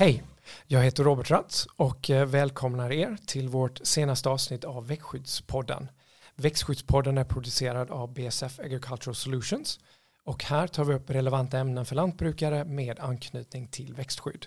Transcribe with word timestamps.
Hej, 0.00 0.22
jag 0.66 0.82
heter 0.82 1.04
Robert 1.04 1.30
Ratz 1.30 1.66
och 1.76 2.10
eh, 2.10 2.26
välkomnar 2.26 2.92
er 2.92 3.16
till 3.26 3.48
vårt 3.48 3.80
senaste 3.82 4.28
avsnitt 4.28 4.64
av 4.64 4.86
Växtskyddspodden. 4.86 5.88
Växtskyddspodden 6.34 7.18
är 7.18 7.24
producerad 7.24 7.90
av 7.90 8.14
BSF 8.14 8.60
Agricultural 8.60 9.14
Solutions 9.14 9.80
och 10.24 10.44
här 10.44 10.66
tar 10.66 10.84
vi 10.84 10.94
upp 10.94 11.10
relevanta 11.10 11.58
ämnen 11.58 11.86
för 11.86 11.94
lantbrukare 11.94 12.64
med 12.64 13.00
anknytning 13.00 13.68
till 13.68 13.94
växtskydd. 13.94 14.46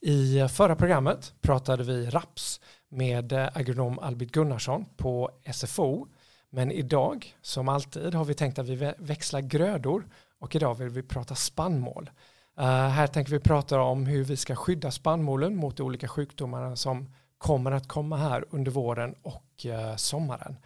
I 0.00 0.38
eh, 0.38 0.48
förra 0.48 0.76
programmet 0.76 1.34
pratade 1.40 1.84
vi 1.84 2.10
raps 2.10 2.60
med 2.88 3.32
eh, 3.32 3.48
agronom 3.54 3.98
Albert 3.98 4.30
Gunnarsson 4.30 4.84
på 4.96 5.30
SFO 5.52 6.06
men 6.50 6.72
idag, 6.72 7.34
som 7.42 7.68
alltid, 7.68 8.14
har 8.14 8.24
vi 8.24 8.34
tänkt 8.34 8.58
att 8.58 8.68
vi 8.68 8.92
växlar 8.98 9.40
grödor 9.40 10.08
och 10.38 10.56
idag 10.56 10.74
vill 10.74 10.88
vi 10.88 11.02
prata 11.02 11.34
spannmål. 11.34 12.10
Uh, 12.58 12.64
här 12.64 13.06
tänker 13.06 13.32
vi 13.32 13.40
prata 13.40 13.80
om 13.80 14.06
hur 14.06 14.24
vi 14.24 14.36
ska 14.36 14.56
skydda 14.56 14.90
spannmålen 14.90 15.56
mot 15.56 15.76
de 15.76 15.82
olika 15.82 16.08
sjukdomarna 16.08 16.76
som 16.76 17.08
kommer 17.38 17.70
att 17.70 17.88
komma 17.88 18.16
här 18.16 18.44
under 18.50 18.70
våren 18.70 19.14
och 19.22 19.66
uh, 19.66 19.96
sommaren. 19.96 20.56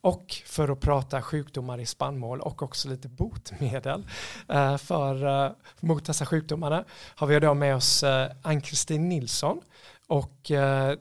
Och 0.00 0.42
för 0.46 0.68
att 0.68 0.80
prata 0.80 1.22
sjukdomar 1.22 1.80
i 1.80 1.86
spannmål 1.86 2.40
och 2.40 2.62
också 2.62 2.88
lite 2.88 3.08
botemedel 3.08 4.06
uh, 4.52 4.56
eh, 4.56 4.76
för, 4.76 5.54
mot 5.80 6.06
dessa 6.06 6.26
sjukdomarna 6.26 6.84
har 7.14 7.26
vi 7.26 7.36
idag 7.36 7.56
med 7.56 7.76
oss 7.76 8.04
Ann-Kristin 8.42 9.08
Nilsson. 9.08 9.60
Och 10.06 10.50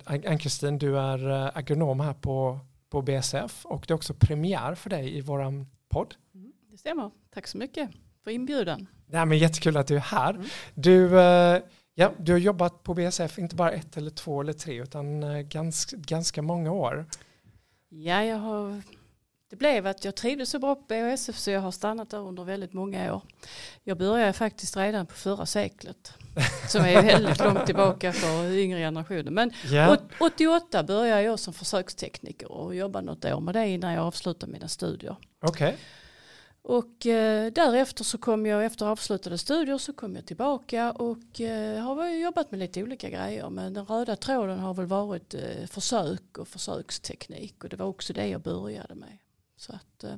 Ann-Kristin, 0.06 0.78
du 0.78 1.00
är 1.00 1.52
agronom 1.58 2.00
här 2.00 2.14
på, 2.14 2.60
på 2.90 3.02
BSF 3.02 3.66
och 3.66 3.86
det 3.88 3.94
är 3.94 3.96
också 3.96 4.14
premiär 4.14 4.76
för 4.76 4.90
dig 4.90 5.18
i 5.18 5.22
våran 5.22 5.68
podd. 5.90 6.16
Mm, 6.34 6.52
det 6.72 6.78
stämmer. 6.78 7.12
Tack 7.34 7.48
så 7.48 7.58
mycket 7.58 7.90
för 8.24 8.32
inbjudan. 8.32 8.88
Nej, 9.12 9.26
men 9.26 9.38
jättekul 9.38 9.78
att 9.78 9.88
du 9.88 9.96
är 9.96 10.00
här. 10.00 10.34
Mm. 10.34 10.46
Du, 10.74 11.20
eh, 11.20 11.62
ja, 11.96 12.12
du 12.18 12.32
har 12.32 12.40
jobbat 12.40 12.84
på 12.84 12.94
BSF 12.94 13.40
inte 13.40 13.56
bara 13.56 13.72
ett 13.72 13.98
eller 13.98 14.12
två 14.12 14.42
eller 14.42 14.54
tre 14.54 14.82
utan 14.82 15.24
eh, 15.24 15.40
ganska, 15.40 15.98
ganska 15.98 16.42
många 16.42 16.72
år. 16.72 17.06
Ja, 17.90 18.24
jag 18.24 18.38
har, 18.38 18.82
det 19.50 19.56
blev 19.56 19.88
att 19.88 20.06
jag 20.06 20.16
trivdes 20.16 20.50
så 20.50 20.60
bra 20.60 20.76
på 20.76 20.82
BSF 20.88 21.38
så 21.38 21.52
jag 21.52 21.62
har 21.62 21.72
stannat 21.72 22.10
där 22.10 22.18
under 22.18 22.44
väldigt 22.44 22.74
många 22.74 23.14
år. 23.14 23.22
Jag 23.84 23.98
började 23.98 24.34
faktiskt 24.34 24.78
redan 24.78 25.06
på 25.06 25.14
förra 25.14 25.46
seklet 25.46 26.14
som 26.68 26.86
är 26.86 27.02
väldigt 27.02 27.40
långt 27.40 27.66
tillbaka 27.66 28.14
för 28.14 28.52
yngre 28.52 28.80
generationer. 28.80 29.32
Men 29.32 29.52
yeah. 29.72 29.98
88 30.20 30.84
började 30.84 31.22
jag 31.22 31.40
som 31.40 31.54
försökstekniker 31.54 32.52
och 32.52 32.76
jobbade 32.76 33.06
något 33.06 33.26
år 33.26 33.42
med 33.42 33.56
det 33.56 33.68
innan 33.68 33.94
jag 33.94 34.06
avslutade 34.06 34.52
mina 34.52 34.68
studier. 34.68 35.16
Okay. 35.42 35.74
Och 36.62 37.06
eh, 37.06 37.52
därefter 37.52 38.04
så 38.04 38.18
kom 38.18 38.46
jag 38.46 38.66
efter 38.66 38.86
avslutade 38.86 39.38
studier 39.38 39.78
så 39.78 39.94
kom 39.94 40.16
jag 40.16 40.26
tillbaka 40.26 40.92
och 40.92 41.42
eh, 41.42 41.84
har 41.84 42.10
jobbat 42.10 42.52
med 42.52 42.60
lite 42.60 42.84
olika 42.84 43.10
grejer. 43.10 43.50
Men 43.50 43.74
den 43.74 43.86
röda 43.86 44.16
tråden 44.16 44.60
har 44.60 44.74
väl 44.74 44.86
varit 44.86 45.34
eh, 45.34 45.68
försök 45.68 46.38
och 46.38 46.48
försöksteknik 46.48 47.64
och 47.64 47.70
det 47.70 47.76
var 47.76 47.86
också 47.86 48.14
det 48.14 48.28
jag 48.28 48.42
började 48.42 48.96
med. 48.96 49.18
Så 49.58 49.74
att, 49.74 50.04
eh, 50.04 50.18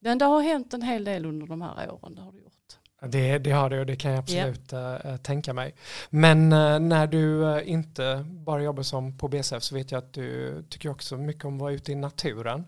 men 0.00 0.18
det 0.18 0.24
har 0.24 0.40
hänt 0.40 0.74
en 0.74 0.82
hel 0.82 1.04
del 1.04 1.26
under 1.26 1.46
de 1.46 1.62
här 1.62 1.90
åren. 1.92 2.14
Det 2.14 2.20
har 2.20 2.32
det 2.32 2.38
gjort. 2.38 2.54
Det, 3.02 3.38
det 3.38 3.50
har 3.50 3.70
det 3.70 3.80
och 3.80 3.86
det 3.86 3.96
kan 3.96 4.10
jag 4.10 4.18
absolut 4.18 4.72
yeah. 4.72 5.16
tänka 5.16 5.52
mig. 5.52 5.74
Men 6.10 6.52
uh, 6.52 6.78
när 6.78 7.06
du 7.06 7.62
inte 7.62 8.26
bara 8.28 8.62
jobbar 8.62 8.82
som 8.82 9.18
på 9.18 9.28
BSF 9.28 9.62
så 9.62 9.74
vet 9.74 9.90
jag 9.90 9.98
att 9.98 10.12
du 10.12 10.62
tycker 10.68 10.88
också 10.88 11.16
mycket 11.16 11.44
om 11.44 11.54
att 11.54 11.60
vara 11.60 11.72
ute 11.72 11.92
i 11.92 11.94
naturen. 11.94 12.64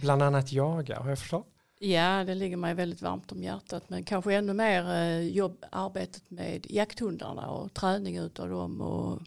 Bland 0.00 0.22
annat 0.22 0.52
jaga, 0.52 1.00
har 1.00 1.08
jag 1.08 1.18
förstått? 1.18 1.57
Ja, 1.80 2.24
det 2.24 2.34
ligger 2.34 2.56
mig 2.56 2.74
väldigt 2.74 3.02
varmt 3.02 3.32
om 3.32 3.42
hjärtat. 3.42 3.90
Men 3.90 4.04
kanske 4.04 4.34
ännu 4.34 4.52
mer 4.52 4.90
eh, 4.90 5.20
jobb, 5.20 5.64
arbetet 5.72 6.30
med 6.30 6.66
jakthundarna 6.70 7.50
och 7.50 7.74
träning 7.74 8.16
utav 8.16 8.48
dem 8.48 8.80
och 8.80 9.22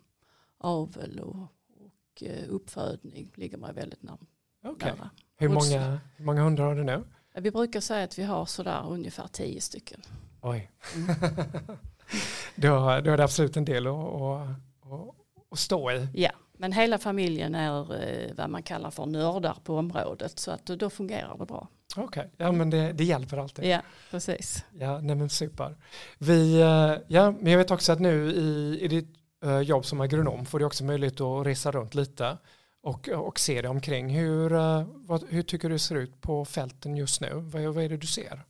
avel 0.57 1.19
och, 1.19 1.37
och 1.79 2.23
eh, 2.23 2.49
uppfödning 2.49 3.31
ligger 3.35 3.57
mig 3.57 3.73
väldigt 3.73 4.03
nära. 4.03 4.17
Okay. 4.63 4.91
Hur, 5.37 5.49
många, 5.49 5.99
hur 6.15 6.25
många 6.25 6.41
hundar 6.41 6.63
har 6.63 6.75
du 6.75 6.83
nu? 6.83 7.03
Vi 7.33 7.51
brukar 7.51 7.79
säga 7.79 8.03
att 8.03 8.19
vi 8.19 8.23
har 8.23 8.45
sådär 8.45 8.85
ungefär 8.89 9.27
tio 9.27 9.61
stycken. 9.61 10.01
Oj. 10.41 10.71
Mm. 10.95 11.15
du, 12.55 12.69
har, 12.69 13.01
du 13.01 13.09
har 13.09 13.17
absolut 13.17 13.57
en 13.57 13.65
del 13.65 13.87
att, 13.87 13.93
att, 13.93 14.57
att 15.51 15.59
stå 15.59 15.91
i. 15.91 16.07
Ja, 16.13 16.31
men 16.53 16.71
hela 16.71 16.97
familjen 16.97 17.55
är 17.55 18.03
eh, 18.03 18.33
vad 18.35 18.49
man 18.49 18.63
kallar 18.63 18.91
för 18.91 19.05
nördar 19.05 19.57
på 19.63 19.77
området 19.77 20.39
så 20.39 20.51
att 20.51 20.65
då 20.65 20.89
fungerar 20.89 21.37
det 21.37 21.45
bra. 21.45 21.67
Okej, 21.97 22.03
okay. 22.03 22.27
ja 22.37 22.51
men 22.51 22.69
det, 22.69 22.93
det 22.93 23.03
hjälper 23.03 23.37
alltid. 23.37 23.65
Ja, 23.65 23.81
precis. 24.11 24.65
Ja, 24.79 24.99
nej 25.01 25.15
men 25.15 25.29
super. 25.29 25.75
Vi, 26.17 26.61
eh, 26.61 26.93
ja, 27.07 27.31
men 27.31 27.51
jag 27.51 27.57
vet 27.57 27.71
också 27.71 27.91
att 27.91 27.99
nu 27.99 28.31
i, 28.31 28.79
i 28.81 28.87
ditt 28.87 29.15
uh, 29.45 29.61
jobb 29.61 29.85
som 29.85 30.01
agronom 30.01 30.45
får 30.45 30.59
du 30.59 30.65
också 30.65 30.83
möjlighet 30.83 31.21
att 31.21 31.45
resa 31.47 31.71
runt 31.71 31.95
lite 31.95 32.37
och, 32.81 33.09
och 33.09 33.39
se 33.39 33.61
dig 33.61 33.69
omkring. 33.69 34.09
Hur, 34.09 34.53
uh, 34.53 34.83
vad, 34.95 35.23
hur 35.29 35.43
tycker 35.43 35.69
du 35.69 35.75
det 35.75 35.79
ser 35.79 35.95
ut 35.95 36.21
på 36.21 36.45
fälten 36.45 36.95
just 36.95 37.21
nu? 37.21 37.29
Vad, 37.33 37.61
vad 37.61 37.83
är 37.83 37.89
det 37.89 37.97
du 37.97 38.07
ser? 38.07 38.43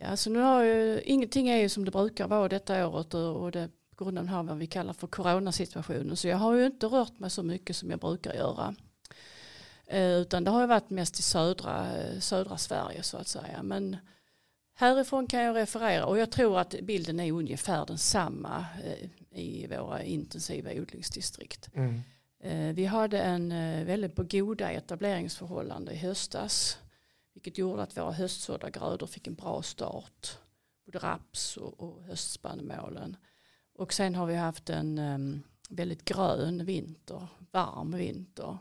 Ja, 0.00 0.06
alltså 0.06 0.30
nu 0.30 0.38
har 0.38 0.64
ju, 0.64 1.00
ingenting 1.04 1.48
är 1.48 1.56
ju 1.56 1.68
som 1.68 1.84
det 1.84 1.90
brukar 1.90 2.28
vara 2.28 2.48
detta 2.48 2.88
året 2.88 3.14
och 3.14 3.50
det 3.50 3.68
på 3.96 4.04
grund 4.04 4.18
av 4.18 4.46
vad 4.46 4.58
vi 4.58 4.66
kallar 4.66 4.92
för 4.92 5.06
coronasituationen. 5.06 6.16
Så 6.16 6.28
jag 6.28 6.36
har 6.36 6.54
ju 6.54 6.66
inte 6.66 6.86
rört 6.86 7.18
mig 7.18 7.30
så 7.30 7.42
mycket 7.42 7.76
som 7.76 7.90
jag 7.90 7.98
brukar 7.98 8.34
göra. 8.34 8.74
Eh, 9.90 10.12
utan 10.12 10.44
det 10.44 10.50
har 10.50 10.66
varit 10.66 10.90
mest 10.90 11.18
i 11.18 11.22
södra, 11.22 11.86
södra 12.20 12.58
Sverige 12.58 13.02
så 13.02 13.16
att 13.16 13.28
säga. 13.28 13.62
Men 13.62 13.96
härifrån 14.74 15.26
kan 15.26 15.40
jag 15.40 15.56
referera 15.56 16.06
och 16.06 16.18
jag 16.18 16.30
tror 16.30 16.58
att 16.58 16.74
bilden 16.82 17.20
är 17.20 17.32
ungefär 17.32 17.86
densamma 17.86 18.66
eh, 18.84 19.08
i 19.40 19.66
våra 19.66 20.02
intensiva 20.02 20.70
odlingsdistrikt. 20.70 21.70
Mm. 21.74 22.00
Eh, 22.42 22.74
vi 22.74 22.84
hade 22.84 23.20
en 23.20 23.48
väldigt 23.86 24.14
på 24.14 24.22
goda 24.22 24.70
etableringsförhållande 24.70 25.92
i 25.92 25.96
höstas. 25.96 26.78
Vilket 27.34 27.58
gjorde 27.58 27.82
att 27.82 27.96
våra 27.96 28.12
höstsådda 28.12 28.70
grödor 28.70 29.06
fick 29.06 29.26
en 29.26 29.34
bra 29.34 29.62
start. 29.62 30.38
Både 30.84 30.98
raps 30.98 31.56
och, 31.56 31.80
och 31.80 32.02
höstspannmålen. 32.02 33.16
Och 33.74 33.92
sen 33.92 34.14
har 34.14 34.26
vi 34.26 34.34
haft 34.34 34.70
en 34.70 35.42
väldigt 35.68 36.04
grön 36.04 36.64
vinter, 36.64 37.26
varm 37.50 37.90
vinter. 37.90 38.58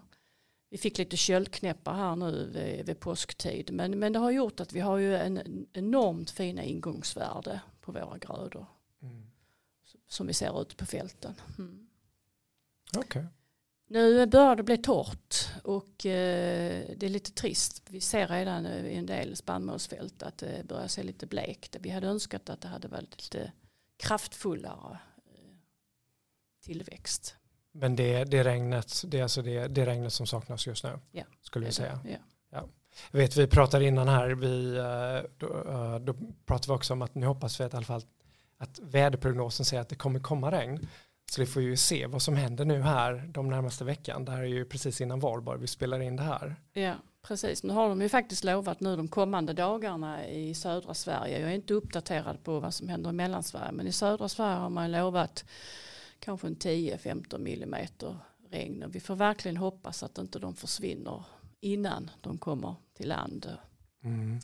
Vi 0.70 0.78
fick 0.78 0.98
lite 0.98 1.18
köldknäppar 1.18 1.94
här 1.94 2.16
nu 2.16 2.52
vid, 2.54 2.86
vid 2.86 3.00
påsktid. 3.00 3.74
Men, 3.74 4.00
men 4.00 4.14
det 4.14 4.20
har 4.20 4.32
gjort 4.32 4.60
att 4.60 4.74
vi 4.74 4.80
har 4.80 4.98
ju 4.98 5.16
en 5.16 5.68
enormt 5.74 6.30
fina 6.30 6.64
ingångsvärde 6.64 7.62
på 7.82 7.92
våra 7.92 8.18
grödor. 8.18 8.66
Mm. 9.02 9.32
Som 10.08 10.28
vi 10.28 10.34
ser 10.34 10.62
ute 10.62 10.76
på 10.76 10.86
fälten. 10.86 11.34
Mm. 11.58 11.88
Okay. 12.98 13.24
Nu 13.88 14.26
börjar 14.26 14.56
det 14.56 14.64
bli 14.64 14.78
torrt 14.78 15.36
och 15.64 16.06
eh, 16.06 16.86
det 16.98 17.06
är 17.06 17.10
lite 17.10 17.32
trist. 17.32 17.84
Vi 17.90 18.02
ser 18.02 18.28
redan 18.28 18.66
i 18.66 18.96
en 18.96 19.06
del 19.06 19.36
spannmålsfält 19.36 20.24
att 20.24 20.38
det 20.38 20.68
börjar 20.68 20.88
se 20.88 21.04
lite 21.04 21.26
blekt. 21.26 21.76
Vi 21.80 21.90
hade 21.90 22.08
önskat 22.08 22.50
att 22.50 22.62
det 22.62 22.68
hade 22.68 22.88
varit 22.88 23.24
lite 23.24 23.52
kraftfullare 23.98 25.00
eh, 25.26 25.56
tillväxt. 26.62 27.36
Men 27.80 27.96
det, 27.96 28.24
det, 28.24 28.44
regnet, 28.44 29.04
det 29.06 29.20
är 29.20 29.24
alltså 29.24 29.42
det, 29.42 29.68
det 29.68 29.86
regnet 29.86 30.14
som 30.14 30.28
saknas 30.28 30.68
just 30.68 30.84
nu, 30.84 31.00
ja, 31.12 31.24
skulle 31.42 31.66
vi 31.66 31.72
säga. 31.72 32.00
Ja. 32.04 32.18
Ja. 32.52 32.68
Jag 33.12 33.20
vet, 33.20 33.38
vi 33.38 33.48
pratade 33.48 33.86
innan 33.86 34.08
här, 34.08 34.30
vi, 34.30 34.78
eh, 34.78 35.30
då, 35.38 35.48
eh, 35.48 36.00
då 36.00 36.14
pratade 36.46 36.74
vi 36.74 36.78
också 36.78 36.94
om 36.94 37.02
att 37.02 37.16
nu 37.16 37.26
hoppas 37.26 37.60
vi 37.60 37.64
att 37.64 37.74
i 37.74 37.78
alla 37.78 37.86
fall 37.86 38.02
att 38.58 38.80
väderprognosen 38.80 39.66
säger 39.66 39.82
att 39.82 39.90
det 39.90 39.96
kommer 39.96 40.20
komma 40.20 40.52
regn. 40.52 40.88
Så 41.32 41.42
vi 41.42 41.48
får 41.48 41.62
ju 41.62 41.78
se 41.78 42.08
vad 42.08 42.22
som 42.22 42.36
händer 42.36 42.66
nu 42.66 42.82
här 42.82 43.30
de 43.34 43.50
närmaste 43.50 43.84
veckan. 43.84 44.26
Det 44.26 44.32
här 44.32 44.40
är 44.40 44.48
ju 44.48 44.66
precis 44.66 45.02
innan 45.02 45.20
valborg 45.20 45.60
vi 45.60 45.68
spelar 45.68 46.00
in 46.00 46.16
det 46.16 46.24
här. 46.24 46.56
Ja, 46.74 46.96
precis. 47.22 47.64
Nu 47.64 47.74
har 47.74 47.90
de 47.90 48.02
ju 48.02 48.10
faktiskt 48.10 48.44
lovat 48.44 48.80
nu 48.80 48.96
de 48.96 49.08
kommande 49.08 49.54
dagarna 49.54 50.28
i 50.28 50.54
södra 50.54 50.94
Sverige. 50.94 51.40
Jag 51.40 51.50
är 51.50 51.56
inte 51.56 51.74
uppdaterad 51.74 52.44
på 52.44 52.60
vad 52.60 52.74
som 52.74 52.90
händer 52.90 53.10
i 53.10 53.14
Mellansverige, 53.14 53.72
men 53.72 53.88
i 53.88 53.92
södra 53.92 54.30
Sverige 54.30 54.56
har 54.56 54.70
man 54.70 54.92
lovat 54.92 55.46
kanske 56.20 56.48
en 56.48 56.56
10-15 56.56 57.38
millimeter 57.38 58.16
regn. 58.50 58.84
Och 58.84 58.96
vi 58.96 59.00
får 59.00 59.16
verkligen 59.16 59.58
hoppas 59.58 60.04
att 60.04 60.18
inte 60.18 60.40
de 60.40 60.56
försvinner 60.56 61.24
innan 61.60 62.12
de 62.22 62.38
kommer 62.38 62.76
till 62.94 63.08
land. 63.08 63.58
Mm. 64.04 64.40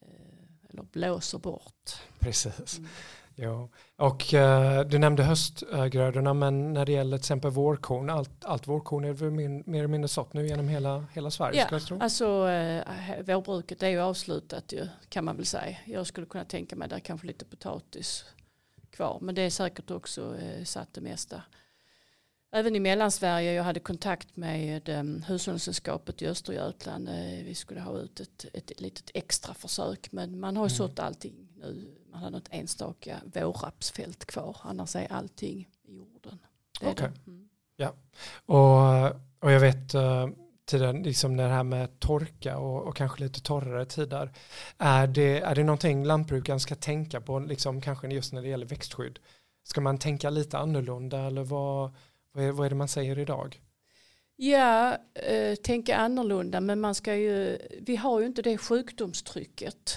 Eh, 0.00 0.70
eller 0.70 0.82
blåser 0.82 1.38
bort. 1.38 1.92
Precis. 2.18 2.78
Mm. 2.78 2.90
Ja. 3.34 3.68
Och 3.96 4.34
uh, 4.34 4.80
du 4.80 4.98
nämnde 4.98 5.22
höstgrödorna 5.22 6.34
men 6.34 6.72
när 6.72 6.86
det 6.86 6.92
gäller 6.92 7.16
till 7.16 7.22
exempel 7.22 7.50
vårkorn, 7.50 8.10
allt, 8.10 8.44
allt 8.44 8.68
vårkorn 8.68 9.04
är 9.04 9.12
väl 9.12 9.30
mer, 9.30 9.62
mer 9.66 9.78
eller 9.78 9.88
mindre 9.88 10.08
sått 10.08 10.32
nu 10.32 10.46
genom 10.46 10.68
hela, 10.68 11.06
hela 11.12 11.30
Sverige? 11.30 11.60
Ja, 11.60 11.66
jag 11.70 11.82
tro. 11.82 11.98
alltså 12.00 12.26
uh, 12.26 12.82
vårbruket 13.24 13.82
är 13.82 13.88
ju 13.88 14.00
avslutat 14.00 14.72
ju, 14.72 14.88
kan 15.08 15.24
man 15.24 15.36
väl 15.36 15.46
säga. 15.46 15.76
Jag 15.84 16.06
skulle 16.06 16.26
kunna 16.26 16.44
tänka 16.44 16.76
mig 16.76 16.88
där 16.88 16.98
kanske 16.98 17.26
lite 17.26 17.44
potatis 17.44 18.24
kvar. 18.92 19.18
Men 19.20 19.34
det 19.34 19.42
är 19.42 19.50
säkert 19.50 19.90
också 19.90 20.36
eh, 20.38 20.64
satt 20.64 20.94
det 20.94 21.00
mesta. 21.00 21.42
Även 22.54 22.76
i 22.76 22.80
Mellansverige, 22.80 23.52
jag 23.52 23.64
hade 23.64 23.80
kontakt 23.80 24.36
med 24.36 24.88
um, 24.88 25.22
Hushållningssällskapet 25.22 26.22
i 26.22 26.26
Östergötland. 26.26 27.08
Eh, 27.08 27.44
vi 27.44 27.54
skulle 27.54 27.80
ha 27.80 27.98
ut 27.98 28.20
ett, 28.20 28.46
ett 28.52 28.80
litet 28.80 29.10
extra 29.14 29.54
försök. 29.54 30.12
Men 30.12 30.40
man 30.40 30.56
har 30.56 30.64
ju 30.64 30.74
mm. 30.74 30.76
sått 30.76 30.98
allting 30.98 31.48
nu. 31.56 31.94
Man 32.10 32.22
har 32.22 32.30
något 32.30 32.48
enstaka 32.50 33.20
vårrapsfält 33.24 34.24
kvar. 34.24 34.56
Annars 34.62 34.96
är 34.96 35.12
allting 35.12 35.68
i 35.82 35.96
jorden. 35.96 36.38
Okej. 36.82 36.94
det. 36.96 37.30
Mm. 37.30 37.48
Och, 38.46 39.04
och 39.38 39.52
jag 39.52 39.60
vet 39.60 39.94
uh, 39.94 40.28
tiden, 40.64 41.02
liksom 41.02 41.36
det 41.36 41.42
här 41.42 41.62
med 41.62 42.00
torka 42.00 42.58
och, 42.58 42.86
och 42.86 42.96
kanske 42.96 43.22
lite 43.22 43.40
torrare 43.40 43.86
tider. 43.86 44.30
Är 44.78 45.06
det, 45.06 45.40
är 45.40 45.54
det 45.54 45.64
någonting 45.64 46.04
lantbrukaren 46.04 46.60
ska 46.60 46.74
tänka 46.74 47.20
på, 47.20 47.38
liksom, 47.38 47.80
kanske 47.80 48.08
just 48.08 48.32
när 48.32 48.42
det 48.42 48.48
gäller 48.48 48.66
växtskydd? 48.66 49.18
Ska 49.64 49.80
man 49.80 49.98
tänka 49.98 50.30
lite 50.30 50.58
annorlunda 50.58 51.20
eller 51.20 51.42
vad, 51.42 51.94
vad, 52.32 52.44
är, 52.44 52.52
vad 52.52 52.66
är 52.66 52.70
det 52.70 52.76
man 52.76 52.88
säger 52.88 53.18
idag? 53.18 53.60
Ja, 54.36 54.96
eh, 55.14 55.54
tänka 55.54 55.96
annorlunda 55.96 56.60
men 56.60 56.80
man 56.80 56.94
ska 56.94 57.14
ju, 57.14 57.58
vi 57.80 57.96
har 57.96 58.20
ju 58.20 58.26
inte 58.26 58.42
det 58.42 58.58
sjukdomstrycket 58.58 59.96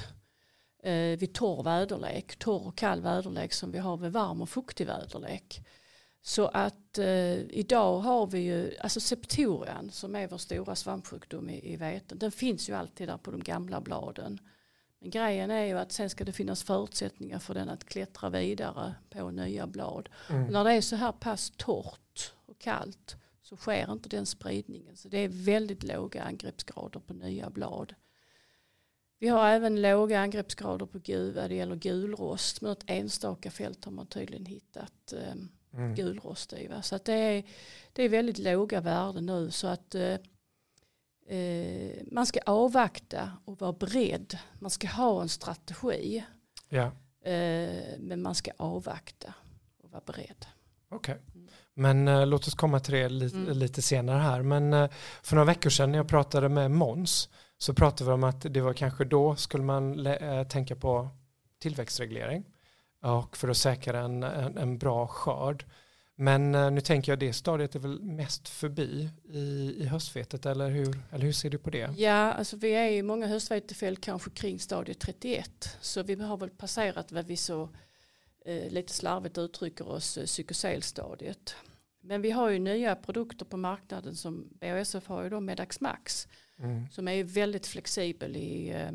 eh, 0.83 1.19
vid 1.19 1.33
torr 1.33 1.63
väderlek, 1.63 2.35
torr 2.35 2.67
och 2.67 2.77
kall 2.77 3.01
väderlek 3.01 3.53
som 3.53 3.71
vi 3.71 3.77
har 3.77 3.97
vid 3.97 4.11
varm 4.11 4.41
och 4.41 4.49
fuktig 4.49 4.87
väderlek. 4.87 5.61
Så 6.27 6.47
att 6.47 6.97
eh, 6.97 7.39
idag 7.39 7.99
har 7.99 8.27
vi 8.27 8.39
ju, 8.39 8.77
alltså 8.81 8.99
septorian 8.99 9.91
som 9.91 10.15
är 10.15 10.27
vår 10.27 10.37
stora 10.37 10.75
svampsjukdom 10.75 11.49
i, 11.49 11.73
i 11.73 11.75
veten, 11.75 12.19
den 12.19 12.31
finns 12.31 12.69
ju 12.69 12.73
alltid 12.73 13.07
där 13.07 13.17
på 13.17 13.31
de 13.31 13.43
gamla 13.43 13.81
bladen. 13.81 14.39
Men 14.99 15.09
grejen 15.09 15.51
är 15.51 15.65
ju 15.65 15.79
att 15.79 15.91
sen 15.91 16.09
ska 16.09 16.23
det 16.23 16.31
finnas 16.31 16.63
förutsättningar 16.63 17.39
för 17.39 17.53
den 17.53 17.69
att 17.69 17.85
klättra 17.85 18.29
vidare 18.29 18.95
på 19.09 19.31
nya 19.31 19.67
blad. 19.67 20.09
Mm. 20.29 20.47
När 20.47 20.63
det 20.63 20.71
är 20.71 20.81
så 20.81 20.95
här 20.95 21.11
pass 21.11 21.53
torrt 21.57 22.33
och 22.45 22.59
kallt 22.59 23.15
så 23.41 23.57
sker 23.57 23.91
inte 23.91 24.09
den 24.09 24.25
spridningen. 24.25 24.95
Så 24.97 25.09
det 25.09 25.17
är 25.17 25.29
väldigt 25.29 25.83
låga 25.83 26.23
angreppsgrader 26.23 26.99
på 26.99 27.13
nya 27.13 27.49
blad. 27.49 27.93
Vi 29.19 29.27
har 29.27 29.47
även 29.47 29.81
låga 29.81 30.19
angreppsgrader 30.19 30.85
på 30.85 30.99
gul, 30.99 31.33
vad 31.33 31.49
det 31.49 31.55
gäller 31.55 31.75
gulrost. 31.75 32.61
Men 32.61 32.71
ett 32.71 32.83
enstaka 32.87 33.51
fält 33.51 33.85
har 33.85 33.91
man 33.91 34.07
tydligen 34.07 34.45
hittat 34.45 35.13
eh, 35.13 35.35
Mm. 35.75 35.95
gulrost 35.95 36.53
i. 36.53 36.67
Va? 36.67 36.81
Så 36.81 36.95
att 36.95 37.05
det, 37.05 37.13
är, 37.13 37.43
det 37.93 38.03
är 38.03 38.09
väldigt 38.09 38.37
låga 38.37 38.81
värden 38.81 39.25
nu. 39.25 39.51
Så 39.51 39.67
att 39.67 39.95
eh, 39.95 40.17
eh, 41.27 41.91
man 42.11 42.25
ska 42.25 42.39
avvakta 42.45 43.31
och 43.45 43.59
vara 43.59 43.73
beredd. 43.73 44.37
Man 44.59 44.71
ska 44.71 44.87
ha 44.87 45.21
en 45.21 45.29
strategi. 45.29 46.25
Ja, 46.69 46.91
Eh, 47.25 47.83
men 47.99 48.21
man 48.21 48.35
ska 48.35 48.51
avvakta 48.57 49.33
och 49.83 49.91
vara 49.91 50.01
beredd. 50.05 50.45
okej. 50.89 51.17
Mm. 51.35 51.47
Men 51.73 52.07
eh, 52.07 52.25
låt 52.27 52.47
oss 52.47 52.53
komma 52.55 52.79
till 52.79 52.93
det 52.93 53.09
lite, 53.09 53.37
Mm. 53.37 53.57
lite 53.57 53.81
senare 53.81 54.19
här. 54.19 54.41
Men 54.41 54.73
eh, 54.73 54.89
för 55.23 55.35
några 55.35 55.45
veckor 55.45 55.69
sedan 55.69 55.91
när 55.91 55.99
jag 55.99 56.07
pratade 56.07 56.49
med 56.49 56.71
Måns 56.71 57.29
så 57.57 57.73
pratade 57.73 58.09
vi 58.09 58.13
om 58.13 58.23
att 58.23 58.41
det 58.53 58.61
var 58.61 58.73
kanske 58.73 59.05
då 59.05 59.35
skulle 59.35 59.63
man 59.63 60.05
eh, 60.07 60.47
tänka 60.47 60.75
på 60.75 61.09
tillväxtreglering 61.59 62.43
och 63.13 63.37
för 63.37 63.47
att 63.47 63.57
säkra 63.57 63.99
en, 63.99 64.23
en, 64.23 64.57
en 64.57 64.77
bra 64.77 65.07
skörd. 65.07 65.65
Men 66.15 66.55
eh, 66.55 66.71
nu 66.71 66.81
tänker 66.81 67.11
jag 67.11 67.19
det 67.19 67.33
stadiet 67.33 67.75
är 67.75 67.79
väl 67.79 68.01
mest 68.01 68.49
förbi 68.49 69.09
i, 69.23 69.75
i 69.77 69.85
höstvetet 69.85 70.45
eller 70.45 70.69
hur, 70.69 70.99
eller 71.11 71.25
hur 71.25 71.31
ser 71.31 71.49
du 71.49 71.57
på 71.57 71.69
det? 71.69 71.89
Ja, 71.97 72.33
alltså 72.33 72.57
vi 72.57 72.71
är 72.71 72.89
i 72.89 73.01
många 73.01 73.27
höstvetefält 73.27 74.01
kanske 74.01 74.29
kring 74.29 74.59
stadie 74.59 74.93
31. 74.95 75.77
Så 75.81 76.03
vi 76.03 76.15
har 76.15 76.37
väl 76.37 76.49
passerat 76.49 77.11
vad 77.11 77.25
vi 77.25 77.37
så 77.37 77.69
eh, 78.45 78.71
lite 78.71 78.93
slarvigt 78.93 79.37
uttrycker 79.37 79.87
oss 79.87 80.17
eh, 80.17 80.25
psykoselstadiet. 80.25 81.55
Men 82.01 82.21
vi 82.21 82.31
har 82.31 82.49
ju 82.49 82.59
nya 82.59 82.95
produkter 82.95 83.45
på 83.45 83.57
marknaden 83.57 84.15
som 84.15 84.49
BASF 84.61 85.07
har 85.07 85.23
ju 85.23 85.29
då 85.29 85.39
Medax 85.39 85.81
Max 85.81 86.27
Mm. 86.59 86.89
som 86.91 87.07
är 87.07 87.23
väldigt 87.23 87.67
flexibel 87.67 88.35
i 88.35 88.69
eh, 88.69 88.91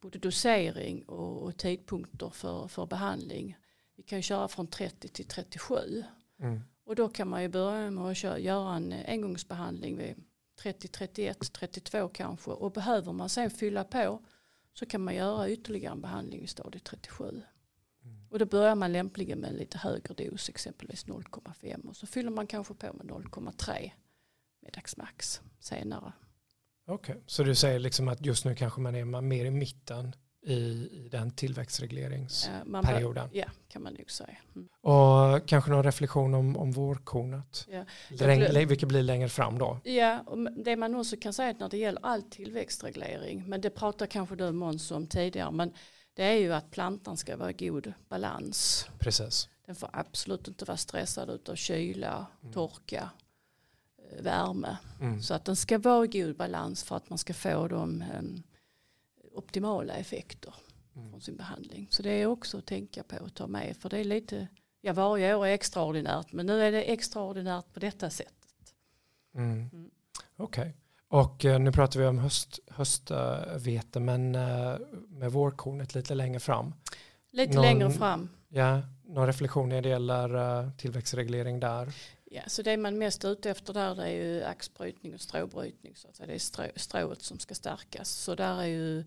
både 0.00 0.18
dosering 0.18 1.02
och, 1.02 1.42
och 1.42 1.56
tidpunkter 1.56 2.30
för, 2.30 2.68
för 2.68 2.86
behandling. 2.86 3.56
Vi 3.96 4.02
kan 4.02 4.22
köra 4.22 4.48
från 4.48 4.66
30 4.66 5.08
till 5.08 5.26
37 5.26 6.04
Mm. 6.42 6.60
och 6.84 6.96
då 6.96 7.08
kan 7.08 7.28
man 7.28 7.42
ju 7.42 7.48
börja 7.48 7.90
med 7.90 8.04
att 8.04 8.16
köra, 8.16 8.38
göra 8.38 8.76
en 8.76 8.92
engångsbehandling 8.92 9.96
vid 9.96 10.14
30, 10.62 10.88
31, 10.88 11.52
32 11.52 12.08
kanske. 12.08 12.50
Och 12.50 12.72
behöver 12.72 13.12
man 13.12 13.28
sen 13.28 13.50
fylla 13.50 13.84
på 13.84 14.22
så 14.72 14.86
kan 14.86 15.00
man 15.00 15.14
göra 15.14 15.50
ytterligare 15.50 15.92
en 15.92 16.00
behandling 16.00 16.40
vid 16.40 16.50
stadie 16.50 16.80
37. 16.80 17.24
Mm. 18.04 18.26
Och 18.30 18.38
då 18.38 18.46
börjar 18.46 18.74
man 18.74 18.92
lämpligen 18.92 19.38
med 19.38 19.50
en 19.50 19.56
lite 19.56 19.78
högre 19.78 20.14
dos, 20.14 20.48
exempelvis 20.48 21.06
0,5. 21.06 21.88
Och 21.88 21.96
så 21.96 22.06
fyller 22.06 22.30
man 22.30 22.46
kanske 22.46 22.74
på 22.74 22.92
med 22.92 23.06
0,3 23.06 23.90
med 24.60 24.72
Dagsmax 24.72 25.40
senare. 25.60 26.12
Okej, 26.90 27.22
så 27.26 27.42
du 27.42 27.54
säger 27.54 27.78
liksom 27.78 28.08
att 28.08 28.26
just 28.26 28.44
nu 28.44 28.54
kanske 28.54 28.80
man 28.80 28.94
är 28.94 29.04
mer 29.20 29.44
i 29.44 29.50
mitten 29.50 30.14
i, 30.46 30.88
den 31.12 31.30
tillväxtregleringsperioden. 31.30 33.28
Ja, 33.32 33.44
kan 33.68 33.82
man 33.82 33.94
nog 33.94 34.10
säga. 34.10 34.36
Mm. 34.56 34.68
Och 34.80 35.48
kanske 35.48 35.70
någon 35.70 35.82
reflektion 35.84 36.34
om, 36.34 36.56
om 36.56 36.72
vårkornet. 36.72 37.66
Läng, 38.08 38.40
lä- 38.40 38.64
vilket 38.64 38.88
blir 38.88 39.02
längre 39.02 39.28
fram 39.28 39.58
då. 39.58 39.80
Ja, 39.84 40.20
och 40.26 40.38
det 40.64 40.76
man 40.76 40.94
också 40.94 41.16
kan 41.16 41.32
säga 41.32 41.50
att 41.50 41.60
när 41.60 41.68
det 41.68 41.76
gäller 41.76 42.00
all 42.04 42.22
tillväxtreglering, 42.22 43.44
men 43.48 43.60
det 43.60 43.70
pratar 43.70 44.06
kanske 44.06 44.36
du 44.36 44.52
Måns 44.52 44.90
om 44.90 45.06
tidigare, 45.06 45.50
men 45.50 45.72
det 46.14 46.22
är 46.24 46.34
ju 46.34 46.52
att 46.52 46.70
plantan 46.70 47.16
ska 47.16 47.36
vara 47.36 47.50
i 47.50 47.68
god 47.68 47.92
balans. 48.08 48.86
Precis. 48.98 49.48
Den 49.66 49.74
får 49.74 49.90
absolut 49.92 50.48
inte 50.48 50.64
vara 50.64 50.76
stressad 50.76 51.30
utav 51.30 51.54
kyla, 51.54 52.26
Mm. 52.42 52.52
torka, 52.54 53.10
värme. 54.18 54.76
Mm. 55.00 55.22
Så 55.22 55.34
att 55.34 55.44
den 55.44 55.56
ska 55.56 55.78
vara 55.78 56.04
i 56.04 56.08
god 56.08 56.36
balans 56.36 56.82
för 56.84 56.96
att 56.96 57.10
man 57.10 57.18
ska 57.18 57.34
få 57.34 57.68
de 57.68 58.02
em, 58.02 58.42
optimala 59.34 59.94
effekter 59.94 60.54
Mm. 60.96 61.10
från 61.10 61.20
sin 61.20 61.36
behandling. 61.36 61.86
Så 61.90 62.02
det 62.02 62.10
är 62.10 62.26
också 62.26 62.58
att 62.58 62.66
tänka 62.66 63.02
på 63.02 63.16
och 63.24 63.34
ta 63.34 63.46
med, 63.46 63.76
för 63.76 63.88
det 63.88 63.98
är 63.98 64.04
lite, 64.04 64.48
ja 64.80 64.92
varje 64.92 65.34
år 65.34 65.46
är 65.46 65.50
extraordinärt, 65.52 66.32
men 66.32 66.46
nu 66.46 66.62
är 66.62 66.72
det 66.72 66.82
extraordinärt 66.82 67.72
på 67.72 67.80
detta 67.80 68.10
sätt. 68.10 68.34
Mm. 69.34 69.68
Mm. 69.72 69.90
Okej. 70.36 70.76
Och 71.08 71.44
eh, 71.44 71.58
nu 71.58 71.72
pratar 71.72 72.00
vi 72.00 72.06
om 72.06 72.18
höst, 72.18 72.58
höstvete 72.68 74.00
men 74.00 74.34
eh, 74.34 74.74
med 75.08 75.32
vårkornet 75.32 75.94
lite 75.94 76.14
längre 76.14 76.40
fram. 76.40 76.74
Lite 77.32 77.54
Någon- 77.54 77.62
längre 77.64 77.90
fram. 77.90 78.28
Ja, 78.48 78.80
någon 79.04 79.26
reflektion 79.26 79.68
när 79.68 79.82
det 79.82 79.88
gäller 79.88 80.60
eh, 80.64 80.70
tillväxtreglering 80.70 81.60
där. 81.60 81.92
Ja, 82.32 82.42
så 82.46 82.62
det 82.62 82.76
man 82.76 82.98
mest 82.98 83.24
ute 83.24 83.50
efter 83.50 83.72
där 83.72 83.94
det 83.94 84.02
är 84.02 84.10
ju 84.24 84.42
axbrytning 84.44 85.14
och 85.14 85.20
stråbrytning. 85.20 85.96
Så 85.96 86.08
att 86.08 86.16
säga. 86.16 86.26
Det 86.26 86.34
är 86.34 86.38
strå, 86.38 86.64
strået 86.76 87.22
som 87.22 87.38
ska 87.38 87.54
stärkas. 87.54 88.10
Så 88.10 88.34
där, 88.34 88.60
är 88.62 88.66
ju, 88.66 89.04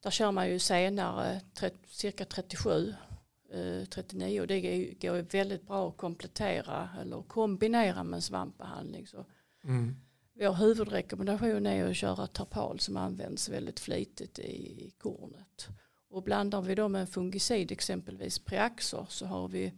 där 0.00 0.10
kör 0.10 0.30
man 0.30 0.50
ju 0.50 0.58
senare 0.58 1.40
cirka 1.86 2.24
37, 2.24 2.94
eh, 3.52 3.84
39 3.84 4.40
och 4.40 4.46
det 4.46 4.60
går 5.00 5.16
ju- 5.16 5.22
väldigt 5.22 5.66
bra 5.66 5.88
att 5.88 5.96
komplettera 5.96 6.88
eller 7.00 7.22
kombinera 7.22 8.04
med 8.04 8.16
en 8.16 8.22
svampbehandling. 8.22 9.06
Så 9.06 9.26
Mm. 9.64 9.96
vår 10.34 10.52
huvudrekommendation 10.54 11.66
är 11.66 11.84
att 11.90 11.96
köra 11.96 12.26
tarpal 12.26 12.80
som 12.80 12.96
används 12.96 13.48
väldigt 13.48 13.80
flitigt 13.80 14.38
i, 14.38 14.90
kornet. 14.98 15.68
Och 16.08 16.22
blandar 16.22 16.62
vi 16.62 16.74
då 16.74 16.88
med 16.88 17.00
en 17.00 17.06
fungicid, 17.06 17.72
exempelvis 17.72 18.38
Priaxor, 18.38 19.06
så 19.08 19.26
har 19.26 19.48
vi 19.48 19.72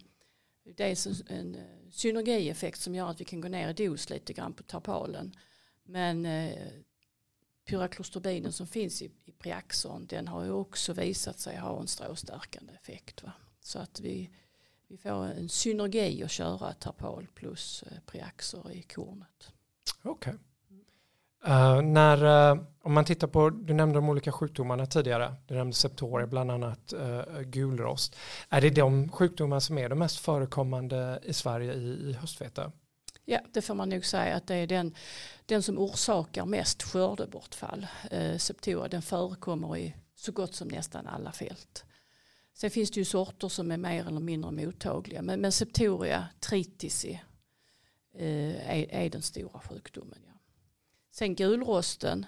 dels 0.77 1.07
en, 1.07 1.15
en 1.27 1.55
eh, 1.55 1.84
synergieffekt 1.95 2.79
som 2.79 2.95
gör 2.95 3.09
att 3.09 3.21
vi 3.21 3.25
kan 3.25 3.41
gå 3.41 3.47
ner 3.47 3.69
i 3.69 3.73
dos 3.73 4.09
lite 4.09 4.33
grann 4.33 4.53
på 4.53 4.63
tarpalen. 4.63 5.35
Men 5.83 6.25
eh, 6.25 6.71
pyraklostrobinen 7.65 8.53
som 8.53 8.67
finns 8.67 9.01
i, 9.01 9.11
i 9.25 9.31
Priaxon 9.31 10.05
den 10.05 10.27
har 10.27 10.43
ju 10.43 10.51
också 10.51 10.93
visat 10.93 11.39
sig 11.39 11.57
ha 11.57 11.81
en 11.81 11.87
stråstärkande 11.87 12.73
effekt. 12.73 13.23
Va? 13.23 13.33
Så 13.61 13.79
att 13.79 13.99
vi, 13.99 14.29
vi 14.87 14.97
får 14.97 15.25
en 15.25 15.49
synergi 15.49 16.23
att 16.23 16.31
köra 16.31 16.73
tarpal 16.73 17.27
plus 17.35 17.83
eh, 17.83 17.99
Priaxor 18.05 18.71
i 18.71 18.81
kornet. 18.81 19.51
Okej. 20.01 20.33
Uh, 21.47 21.81
när, 21.81 22.51
uh, 22.53 22.63
om 22.83 22.93
man 22.93 23.05
tittar 23.05 23.27
på, 23.27 23.49
du 23.49 23.73
nämnde 23.73 23.97
de 23.97 24.09
olika 24.09 24.31
sjukdomarna 24.31 24.85
tidigare, 24.85 25.35
du 25.47 25.55
nämnde 25.55 25.75
septoria, 25.75 26.27
bland 26.27 26.51
annat 26.51 26.93
uh, 26.93 27.41
gulrost. 27.41 28.15
Är 28.49 28.61
det 28.61 28.69
de 28.69 29.09
sjukdomar 29.09 29.59
som 29.59 29.77
är 29.77 29.89
de 29.89 29.99
mest 29.99 30.19
förekommande 30.19 31.19
i 31.23 31.33
Sverige 31.33 31.73
i, 31.73 32.09
i 32.09 32.13
höstvete? 32.13 32.71
Ja, 33.25 33.39
det 33.53 33.61
får 33.61 33.75
man 33.75 33.89
nog 33.89 34.05
säga 34.05 34.35
att 34.35 34.47
det 34.47 34.55
är 34.55 34.67
den, 34.67 34.95
den 35.45 35.63
som 35.63 35.79
orsakar 35.79 36.45
mest 36.45 36.83
skördebortfall. 36.83 37.87
Uh, 38.13 38.37
Septoria, 38.37 38.87
den 38.87 39.01
förekommer 39.01 39.77
i 39.77 39.95
så 40.15 40.31
gott 40.31 40.55
som 40.55 40.67
nästan 40.67 41.07
alla 41.07 41.31
fält. 41.31 41.85
Sen 42.53 42.71
finns 42.71 42.91
det 42.91 42.99
ju 42.99 43.05
sorter 43.05 43.49
som 43.49 43.71
är 43.71 43.77
mer 43.77 44.07
eller 44.07 44.19
mindre 44.19 44.51
mottagliga. 44.51 45.21
Men, 45.21 45.41
men 45.41 45.51
Septoria 45.51 46.27
tritici, 46.39 47.21
eh, 48.17 48.69
är, 48.69 48.85
är 48.89 49.09
den 49.09 49.21
stora 49.21 49.59
sjukdomen. 49.59 50.19
Ja. 50.27 50.34
Sen 51.17 51.35
gulrosten, 51.35 52.25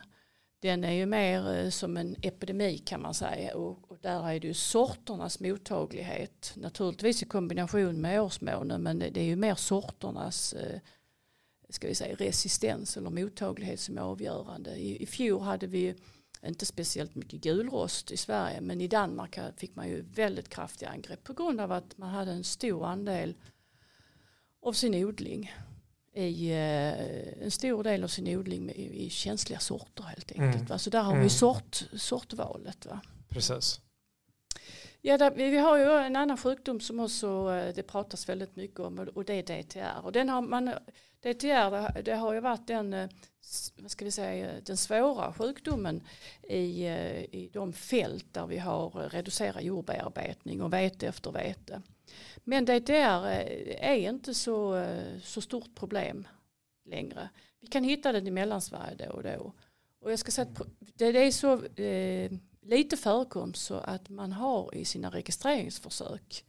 den 0.59 0.83
är 0.83 0.91
ju 0.91 1.05
mer 1.05 1.55
eh, 1.55 1.69
som 1.69 1.97
en 1.97 2.15
epidemi 2.21 2.77
kan 2.77 3.01
man 3.01 3.13
säga. 3.13 3.55
Och, 3.55 3.91
och 3.91 3.97
där 4.01 4.29
är 4.29 4.39
det 4.39 4.47
ju 4.47 4.53
sorternas 4.53 5.39
mottaglighet. 5.39 6.53
Naturligtvis 6.55 7.23
i 7.23 7.25
kombination 7.25 8.01
med 8.01 8.21
årsmånen 8.21 8.83
men 8.83 8.99
det, 8.99 9.17
är 9.17 9.23
ju 9.23 9.35
mer 9.35 9.55
sorternas 9.55 10.53
eh, 10.53 10.79
ska 11.69 11.87
vi 11.87 11.95
säga, 11.95 12.15
resistens 12.15 12.97
eller 12.97 13.09
mottaglighet 13.09 13.79
som 13.79 13.97
är 13.97 14.01
avgörande. 14.01 14.75
I, 14.75 15.03
I 15.03 15.05
fjol 15.05 15.41
hade 15.41 15.67
vi 15.67 15.95
inte 16.45 16.65
speciellt 16.65 17.15
mycket 17.15 17.41
gulrost 17.41 18.11
i 18.11 18.17
Sverige 18.17 18.61
men 18.61 18.81
i 18.81 18.87
Danmark 18.87 19.39
fick 19.57 19.75
man 19.75 19.89
ju 19.89 20.01
väldigt 20.01 20.49
kraftiga 20.49 20.89
angrepp 20.89 21.23
på 21.23 21.33
grund 21.33 21.61
av 21.61 21.71
att 21.71 21.97
man 21.97 22.09
hade 22.09 22.31
en 22.31 22.43
stor 22.43 22.85
andel 22.85 23.35
av 24.61 24.73
sin 24.73 24.95
odling 24.95 25.51
i 26.17 26.49
eh, 26.51 27.43
en 27.43 27.51
stor 27.51 27.83
del 27.83 28.03
av 28.03 28.07
sin 28.07 28.37
odling 28.37 28.69
i, 28.71 29.09
känsliga 29.09 29.59
sorter 29.59 30.03
helt 30.03 30.31
enkelt. 30.31 30.69
Mm. 30.69 30.79
Så 30.79 30.89
där 30.89 31.01
har 31.01 31.11
Mm. 31.11 31.23
vi 31.23 31.29
sort, 31.29 31.83
sortvalet. 31.93 32.85
Va? 32.85 33.01
Precis. 33.29 33.79
Ja, 35.01 35.17
där, 35.17 35.31
vi 35.31 35.57
har 35.57 35.77
ju 35.77 35.91
en 35.91 36.15
annan 36.15 36.37
sjukdom 36.37 36.79
som 36.79 36.99
också 36.99 37.27
eh, 37.53 37.75
det 37.75 37.83
pratas 37.83 38.29
väldigt 38.29 38.55
mycket 38.55 38.79
om 38.79 38.99
och- 39.15 39.25
det 39.25 39.33
är 39.33 39.43
DTR. 39.43 40.01
Och 40.05 40.11
den 40.11 40.29
har 40.29 40.41
man, 40.41 40.65
DTR 41.23 42.01
det, 42.01 42.15
har 42.15 42.33
ju 42.33 42.39
varit 42.39 42.67
den, 42.67 42.93
eh, 42.93 43.09
vad 43.77 43.91
ska 43.91 44.05
vi 44.05 44.11
säga, 44.11 44.51
den 44.65 44.77
svåra 44.77 45.33
sjukdomen 45.33 46.03
i, 46.49 46.87
i 47.31 47.49
de 47.53 47.73
fält 47.73 48.25
där 48.33 48.47
vi 48.47 48.57
har 48.57 48.89
reducerad 48.89 49.63
jordbearbetning 49.63 50.61
och 50.61 50.73
vete 50.73 51.07
efter 51.07 51.31
vete. 51.31 51.81
Men 52.43 52.65
DTR 52.65 53.25
eh, 53.25 53.89
är 53.91 53.95
inte 53.95 54.33
så, 54.33 54.75
eh, 54.75 55.19
så 55.23 55.41
stort 55.41 55.75
problem 55.75 56.27
längre. 56.89 57.29
Vi 57.61 57.67
kan 57.67 57.83
hitta 57.83 58.11
den 58.11 58.27
i 58.27 58.31
Mellansverige 58.31 58.95
då 58.95 59.13
och 59.13 59.23
då. 59.23 59.53
Och 59.99 60.11
jag 60.11 60.19
ska 60.19 60.31
säga 60.31 60.47
att 60.47 60.67
det, 60.79 61.05
är 61.05 61.31
så 61.31 61.63
eh, 61.81 62.31
lite 62.61 62.97
förekomst 62.97 63.65
så 63.65 63.75
att 63.75 64.09
man 64.09 64.31
har 64.31 64.75
i 64.75 64.85
sina 64.85 65.09
registreringsförsök 65.09 66.45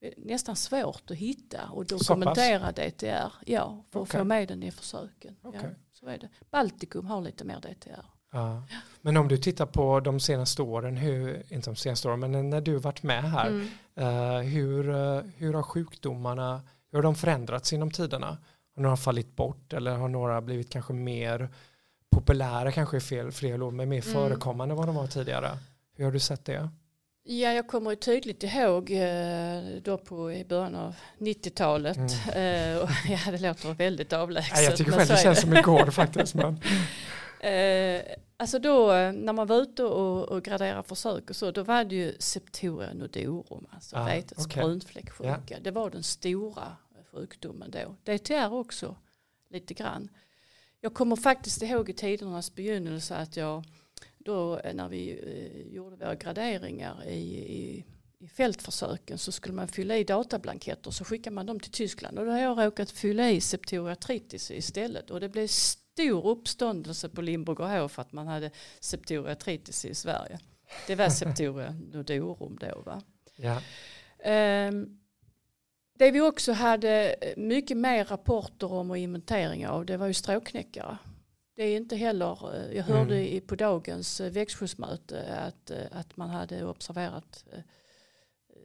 eh, 0.00 0.12
nästan 0.16 0.56
svårt 0.56 1.10
att 1.10 1.16
hitta 1.16 1.70
och 1.70 1.86
dokumentera 1.86 2.72
DTR. 2.72 3.32
Ja, 3.46 3.84
för 3.90 4.00
att 4.00 4.08
Okej. 4.08 4.20
få 4.20 4.24
med 4.24 4.48
den 4.48 4.62
i 4.62 4.70
försöken. 4.70 5.36
Okej. 5.42 5.60
Ja, 5.62 5.70
så 5.92 6.06
är 6.06 6.18
det. 6.18 6.28
Baltikum 6.50 7.06
har 7.06 7.20
lite 7.20 7.44
mer 7.44 7.60
DTR. 7.60 8.17
Ja. 8.32 8.62
Men 9.00 9.16
om 9.16 9.28
du 9.28 9.36
tittar 9.36 9.66
på 9.66 10.00
de 10.00 10.20
senaste 10.20 10.62
åren, 10.62 10.96
hur, 10.96 11.42
inte 11.48 11.70
de 11.70 11.76
senaste 11.76 12.08
åren, 12.08 12.20
men 12.20 12.50
när 12.50 12.60
du 12.60 12.76
varit 12.76 13.02
med 13.02 13.24
här, 13.24 13.48
Mm. 13.48 13.68
eh, 13.96 14.38
hur, 14.40 14.90
eh, 14.90 15.20
hur 15.36 15.54
har 15.54 15.62
sjukdomarna, 15.62 16.62
hur 16.90 16.98
har 16.98 17.02
de 17.02 17.14
förändrats 17.14 17.72
inom 17.72 17.90
tiderna? 17.90 18.38
Har 18.76 18.82
några 18.82 18.96
fallit 18.96 19.36
bort 19.36 19.72
eller 19.72 19.94
har 19.96 20.08
några 20.08 20.40
blivit 20.40 20.70
kanske 20.70 20.92
mer 20.92 21.48
populära, 22.10 22.72
kanske 22.72 22.96
är 22.96 23.00
fel, 23.00 23.32
fel 23.32 23.62
ord, 23.62 23.72
men 23.74 23.88
mer 23.88 24.02
Mm. 24.02 24.12
förekommande 24.14 24.72
än 24.72 24.76
vad 24.76 24.86
de 24.88 24.94
var 24.96 25.06
tidigare? 25.06 25.50
Hur 25.96 26.04
har 26.04 26.12
du 26.12 26.20
sett 26.20 26.44
det? 26.44 26.68
Ja, 27.24 27.52
jag 27.52 27.68
kommer 27.68 27.90
ju 27.90 27.96
tydligt 27.96 28.42
ihåg 28.42 28.90
eh, 28.90 29.62
då 29.84 29.98
på 29.98 30.32
i 30.32 30.44
början 30.44 30.74
av 30.74 30.94
90-talet. 31.18 31.96
Eh, 31.98 32.78
och, 32.82 32.88
ja, 33.08 33.30
det 33.32 33.38
låter 33.40 33.74
väldigt 33.74 34.12
avlägset. 34.12 34.54
Nej, 34.54 34.64
jag 34.64 34.76
tycker 34.76 34.92
själv 34.92 35.08
det 35.08 35.16
känns 35.16 35.40
som 35.40 35.56
igår 35.56 35.90
faktiskt. 35.90 36.34
Men, 36.34 36.60
Eh, 37.40 38.02
alltså 38.36 38.58
då 38.58 38.86
när 39.14 39.32
man 39.32 39.46
var 39.46 39.62
ute 39.62 39.84
och, 39.84 40.28
och 40.28 40.44
graderade 40.44 40.82
försök 40.82 41.30
och 41.30 41.36
så 41.36 41.50
då 41.50 41.62
var 41.62 41.84
det 41.84 41.94
ju 41.94 42.14
Septoria 42.18 42.94
nodorum, 42.94 43.66
alltså 43.70 43.96
Ah, 43.96 44.04
vetets 44.04 44.46
okej. 44.46 44.62
brunfläcksjuka. 44.62 45.58
Det 45.60 45.70
var 45.70 45.90
den 45.90 46.02
stora 46.02 46.76
sjukdomen 47.12 47.70
då. 47.70 48.12
DTR 48.12 48.52
också 48.52 48.96
lite 49.50 49.74
grann. 49.74 50.08
Jag 50.80 50.94
kommer 50.94 51.16
faktiskt 51.16 51.62
ihåg 51.62 51.90
i 51.90 51.92
tidernas 51.92 52.54
begynnelse 52.54 53.16
att 53.16 53.36
jag 53.36 53.64
då 54.18 54.58
eh, 54.58 54.74
när 54.74 54.88
vi 54.88 55.10
eh, 55.10 55.74
gjorde 55.74 55.96
våra 55.96 56.14
graderingar 56.14 57.04
i, 57.08 57.18
i, 57.58 57.84
i 58.18 58.28
fältförsöken 58.28 59.18
så 59.18 59.32
skulle 59.32 59.54
man 59.54 59.68
fylla 59.68 59.96
i 59.96 60.04
datablanketter 60.04 60.90
så 60.90 61.04
skickar 61.04 61.30
man 61.30 61.46
dem 61.46 61.60
till 61.60 61.70
Tyskland 61.72 62.18
och 62.18 62.24
då 62.24 62.30
har 62.30 62.38
jag 62.38 62.58
råkat 62.66 62.90
fylla 62.90 63.30
i 63.30 63.40
Septoria 63.40 63.96
tritis 63.96 64.50
istället 64.50 65.10
och 65.10 65.20
det 65.20 65.28
blev 65.28 65.46
stor 65.98 66.26
uppståndelse 66.26 67.08
på 67.08 67.22
Limburgerhof 67.22 67.92
för 67.92 68.02
att 68.02 68.12
man 68.12 68.26
hade 68.26 68.50
Septoria 68.80 69.34
tritis 69.34 69.84
i 69.84 69.94
Sverige. 69.94 70.38
Det 70.86 70.94
var 70.94 71.08
Septoria 71.08 71.70
nodorum 71.92 72.58
då 72.60 72.80
va. 72.86 73.02
ja. 73.36 73.62
Ehm, 74.18 74.98
det 75.98 76.10
vi 76.10 76.20
också 76.20 76.52
hade 76.52 77.16
mycket 77.36 77.76
mer 77.76 78.04
rapporter 78.04 78.72
om 78.72 78.90
och 78.90 78.98
inventeringar 78.98 79.70
av 79.70 79.86
det 79.86 79.96
var 79.96 80.06
ju 80.06 80.14
stråkknäckare. 80.14 80.98
Det 81.56 81.62
är 81.64 81.76
inte 81.76 81.96
heller, 81.96 82.54
eh, 82.56 82.76
jag 82.76 82.84
hörde 82.84 83.14
Mm. 83.14 83.26
i, 83.36 83.40
på 83.40 83.54
dagens 83.56 84.20
eh, 84.20 84.30
växtskyddsmöte 84.32 85.34
att, 85.34 85.70
eh, 85.70 85.78
att 85.92 86.16
man 86.16 86.30
hade 86.30 86.64
observerat 86.64 87.44
eh, 87.52 87.60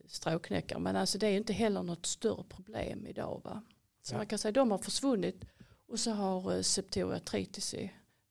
stråkknäckare. 0.07 0.79
Men 0.79 0.95
alltså 0.95 1.17
det 1.17 1.27
är 1.27 1.37
inte 1.37 1.53
heller 1.53 1.83
något 1.83 2.05
större 2.05 2.43
problem 2.43 3.07
idag. 3.07 3.41
Va? 3.43 3.61
Så 4.01 4.13
Ja. 4.13 4.17
man 4.17 4.27
kan 4.27 4.39
säga 4.39 4.49
att 4.49 4.55
de 4.55 4.71
har 4.71 4.77
försvunnit 4.77 5.45
och 5.93 5.99
så 5.99 6.11
har 6.11 6.55
eh, 6.55 6.61
Septoria 6.61 7.19
tritis, 7.19 7.75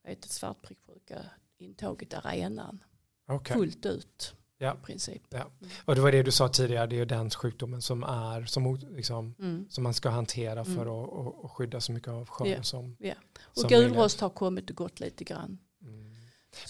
vetets 0.05 0.35
svartpricksjuka, 0.35 1.25
intagit 1.59 2.15
arenan 2.15 2.85
Okej. 3.29 3.57
fullt 3.57 3.87
ut. 3.87 4.35
Ja. 4.59 4.75
I 4.83 4.87
princip. 4.87 5.23
Och 5.85 5.95
det 5.95 6.01
var 6.01 6.13
det 6.13 6.23
du 6.23 6.31
sa 6.33 6.49
tidigare, 6.49 6.87
det 6.87 6.95
är 6.97 6.99
ju 6.99 7.05
den 7.05 7.31
sjukdomen 7.31 7.83
som 7.83 8.03
är 8.03 8.45
som, 8.45 8.77
liksom, 8.91 9.35
Mm. 9.39 9.67
som 9.71 9.85
man 9.85 9.95
ska 9.95 10.11
hantera 10.11 10.65
för 10.65 10.73
Mm. 10.73 10.89
att 10.89 11.09
och, 11.09 11.45
och 11.45 11.53
skydda 11.53 11.81
så 11.81 11.93
mycket 11.93 12.09
av 12.09 12.29
skörden 12.29 12.53
Ja. 12.57 12.63
som, 12.63 12.97
Och 13.43 13.59
som 13.59 13.69
gulrost 13.69 14.21
har 14.21 14.31
kommit 14.31 14.71
och 14.71 14.77
gått 14.77 15.01
lite 15.01 15.25
grann. 15.25 15.59
Mm. 15.83 16.15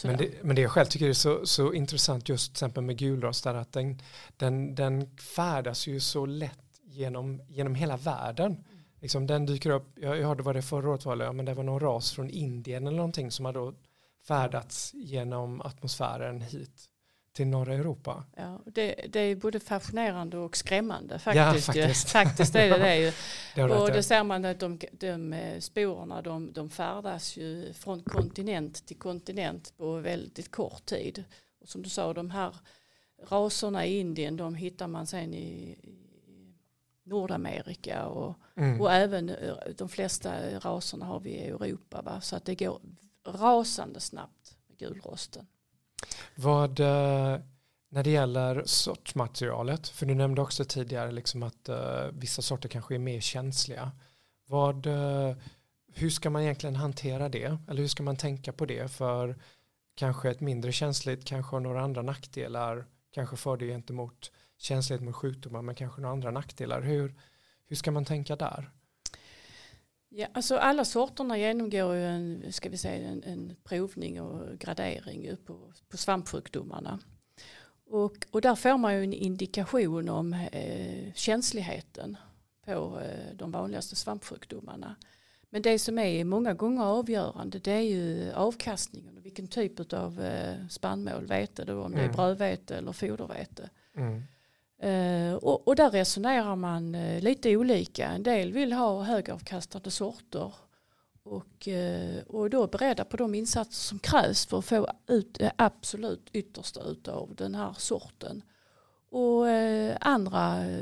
Men 0.05 0.17
det, 0.17 0.45
men 0.45 0.57
det 0.57 0.63
jag 0.63 0.71
själv 0.71 0.87
tycker 0.87 1.09
är 1.09 1.13
så, 1.13 1.47
så 1.47 1.73
intressant 1.73 2.29
just 2.29 2.47
till 2.47 2.53
exempel 2.55 2.83
med 2.85 2.99
gulrost 2.99 3.47
är 3.47 3.55
att 3.55 3.73
den, 3.73 4.01
den, 4.37 4.75
den 4.75 5.17
färdas 5.17 5.87
ju 5.87 6.01
så 6.01 6.27
lätt 6.27 6.59
genom, 6.83 7.43
genom 7.49 7.75
hela 7.75 7.97
världen. 7.97 8.65
Liksom 9.03 9.27
den 9.27 9.47
dyker 9.47 9.71
upp, 9.71 9.99
jag, 10.01 10.19
jag 10.19 10.27
hörde 10.27 10.43
vad 10.43 10.57
det 10.57 10.63
förra 10.63 10.91
året 10.91 11.05
var, 11.05 11.17
ja, 11.17 11.33
men 11.33 11.45
det 11.45 11.55
var 11.55 11.63
någon 11.63 11.81
ras 11.81 12.13
från 12.13 12.31
Indien 12.31 12.87
eller 12.87 12.97
någonting 12.97 13.31
som 13.31 13.45
har 13.45 13.53
då 13.53 13.75
färdats 14.27 14.95
genom 14.95 15.61
atmosfären 15.61 16.41
hit 16.41 16.89
till 17.33 17.47
norra 17.47 17.75
Europa. 17.75 18.25
Ja, 18.37 18.61
det, 18.65 19.07
det 19.09 19.21
är 19.21 19.37
både 19.37 19.61
fascinerande 19.61 20.39
och 20.39 20.57
skrämmande 20.57 21.15
Ja, 21.15 21.19
faktiskt. 21.19 21.69
ju. 21.77 21.83
faktiskt. 21.83 22.11
faktiskt 22.11 22.55
är 22.55 22.71
det 22.71 22.79
det 22.79 22.97
ju. 22.97 23.13
Det 23.55 23.65
Och 23.65 23.89
det 23.89 24.03
ser 24.03 24.25
man 24.25 24.45
att 24.45 24.61
de, 24.61 24.79
de 24.93 25.33
eh, 25.33 25.61
sporerna 25.61 26.23
de, 26.23 26.53
de 26.53 26.71
färdas 26.71 27.37
ju 27.37 27.73
från 27.73 28.03
kontinent 28.03 28.87
till 28.87 28.99
kontinent 28.99 29.77
på 29.77 29.97
väldigt 29.97 30.51
kort 30.51 30.85
tid. 30.87 31.25
Och 31.61 31.69
som 31.69 31.83
du 31.83 31.89
sa, 31.89 32.13
de 32.13 32.31
här 32.31 32.57
raserna 33.29 33.87
i 33.87 33.99
Indien 33.99 34.37
de 34.37 34.55
hittar 34.55 34.87
man 34.89 35.07
sen 35.07 35.35
i, 35.35 35.77
i 35.83 36.03
Nordamerika 37.05 38.07
och, 38.07 38.37
Mm. 38.63 38.81
och 38.81 38.93
även 38.93 39.29
eh, 39.29 39.55
de 39.77 39.89
flesta 39.89 40.59
raserna 40.59 41.07
har 41.07 41.21
vi 41.21 41.31
i 41.31 41.49
Europa. 41.49 42.03
Va? 42.03 42.21
Så 42.21 42.37
att 42.37 42.45
det 42.45 42.55
går 42.55 42.81
rasande 43.27 44.01
snabbt 44.01 44.57
med 44.69 44.79
gulrosten. 44.79 45.47
Vad, 46.35 46.81
eh, 46.81 47.39
när 47.89 48.03
det 48.03 48.11
gäller 48.11 48.63
sortmaterialet, 48.67 49.89
för 49.89 50.07
du 50.07 50.15
nämnde 50.15 50.43
också 50.43 50.65
tidigare 50.65 51.13
liksom 51.13 51.43
att 51.43 51.69
eh, 51.69 52.07
vissa 52.13 52.43
sorter 52.43 52.69
kanske 52.69 52.95
är 52.95 52.99
mer 52.99 53.21
känsliga. 53.21 53.91
Vad, 54.47 54.87
hur 55.95 56.11
ska 56.11 56.31
man 56.31 56.43
egentligen 56.43 56.77
hantera 56.77 57.29
det? 57.29 57.59
Eller 57.69 57.81
hur 57.81 57.89
ska 57.89 58.03
man 58.03 58.17
tänka 58.17 58.53
på 58.53 58.67
det? 58.67 58.91
För 58.93 59.37
kanske 59.95 60.31
ett 60.31 60.41
mindre 60.41 60.73
känsligt 60.73 61.25
kanske 61.25 61.57
har 61.57 61.61
några 61.61 61.83
andra 61.83 62.03
nackdelar. 62.03 62.87
Kanske 63.11 63.37
fördel 63.37 63.69
gentemot 63.69 64.33
känslighet 64.59 65.03
mot 65.03 65.17
sjukdomar 65.17 65.63
men 65.63 65.75
kanske 65.75 66.01
några 66.01 66.13
andra 66.13 66.31
nackdelar. 66.31 66.83
Hur, 66.83 67.15
hur 67.73 67.77
ska 67.77 67.91
man 67.91 68.05
tänka 68.05 68.37
där? 68.37 68.71
Ja, 70.09 70.27
alltså 70.35 70.57
alla 70.57 70.85
sorterna 70.85 71.39
genomgår 71.39 71.95
ju 71.95 72.07
en, 72.07 72.53
ska 72.53 72.69
vi 72.69 72.77
säga, 72.79 73.09
en, 73.09 73.23
en 73.23 73.57
provning 73.65 74.21
och 74.21 74.59
gradering 74.59 75.37
på, 75.47 75.73
på 75.89 75.97
svampsjukdomarna. 75.97 76.99
Och, 77.87 78.17
och 78.31 78.41
där 78.41 78.55
får 78.55 78.79
man 78.79 78.95
ju 78.95 79.05
en 79.05 79.13
indikation 79.13 80.09
om 80.09 80.33
eh, 80.33 81.13
känsligheten 81.15 82.17
på 82.65 83.01
eh, 83.01 83.35
de 83.35 83.53
vanligaste 83.53 83.97
svampsjukdomarna. 83.97 84.97
Men 85.51 85.63
det 85.63 85.79
som 85.79 85.99
är 85.99 86.25
många 86.25 86.55
gånger 86.55 86.85
avgörande 86.85 87.59
det 87.59 87.73
är 87.73 87.81
ju 87.81 88.33
avkastningen 88.33 89.19
och 89.19 89.25
vilken 89.25 89.49
typ 89.49 89.93
av 89.93 90.21
eh, 90.21 90.67
spannmål, 90.69 91.27
vete 91.27 91.65
då, 91.65 91.83
om 91.83 91.93
det 91.93 91.99
är 92.01 92.05
Mm. 92.05 92.17
brödvete 92.17 92.77
eller 92.77 92.93
fodervete. 92.93 93.71
Mm. 93.97 94.23
Eh, 94.83 95.35
och, 95.35 95.69
och 95.69 95.77
där 95.77 95.91
resonerar 95.91 96.57
man 96.57 96.95
eh, 96.95 97.23
lite 97.23 97.57
olika. 97.57 98.09
En 98.09 98.23
del 98.23 98.53
vill 98.53 98.73
ha 98.73 99.03
högavkastande 99.03 99.91
sorter 99.91 100.55
och, 101.23 101.69
eh, 101.69 102.23
och 102.27 102.51
då 102.51 102.63
är 102.63 102.69
beredda 102.69 103.05
på 103.05 103.17
de 103.17 103.35
insatser 103.35 103.73
som 103.73 103.99
krävs 103.99 104.47
för 104.47 104.59
att 104.59 104.65
få 104.65 104.87
ut 105.07 105.35
det 105.35 105.53
absolut 105.57 106.29
yttersta 106.33 106.81
av 107.13 107.35
den 107.35 107.55
här 107.55 107.75
sorten. 107.79 108.43
Och 109.11 109.47
andra 110.01 110.41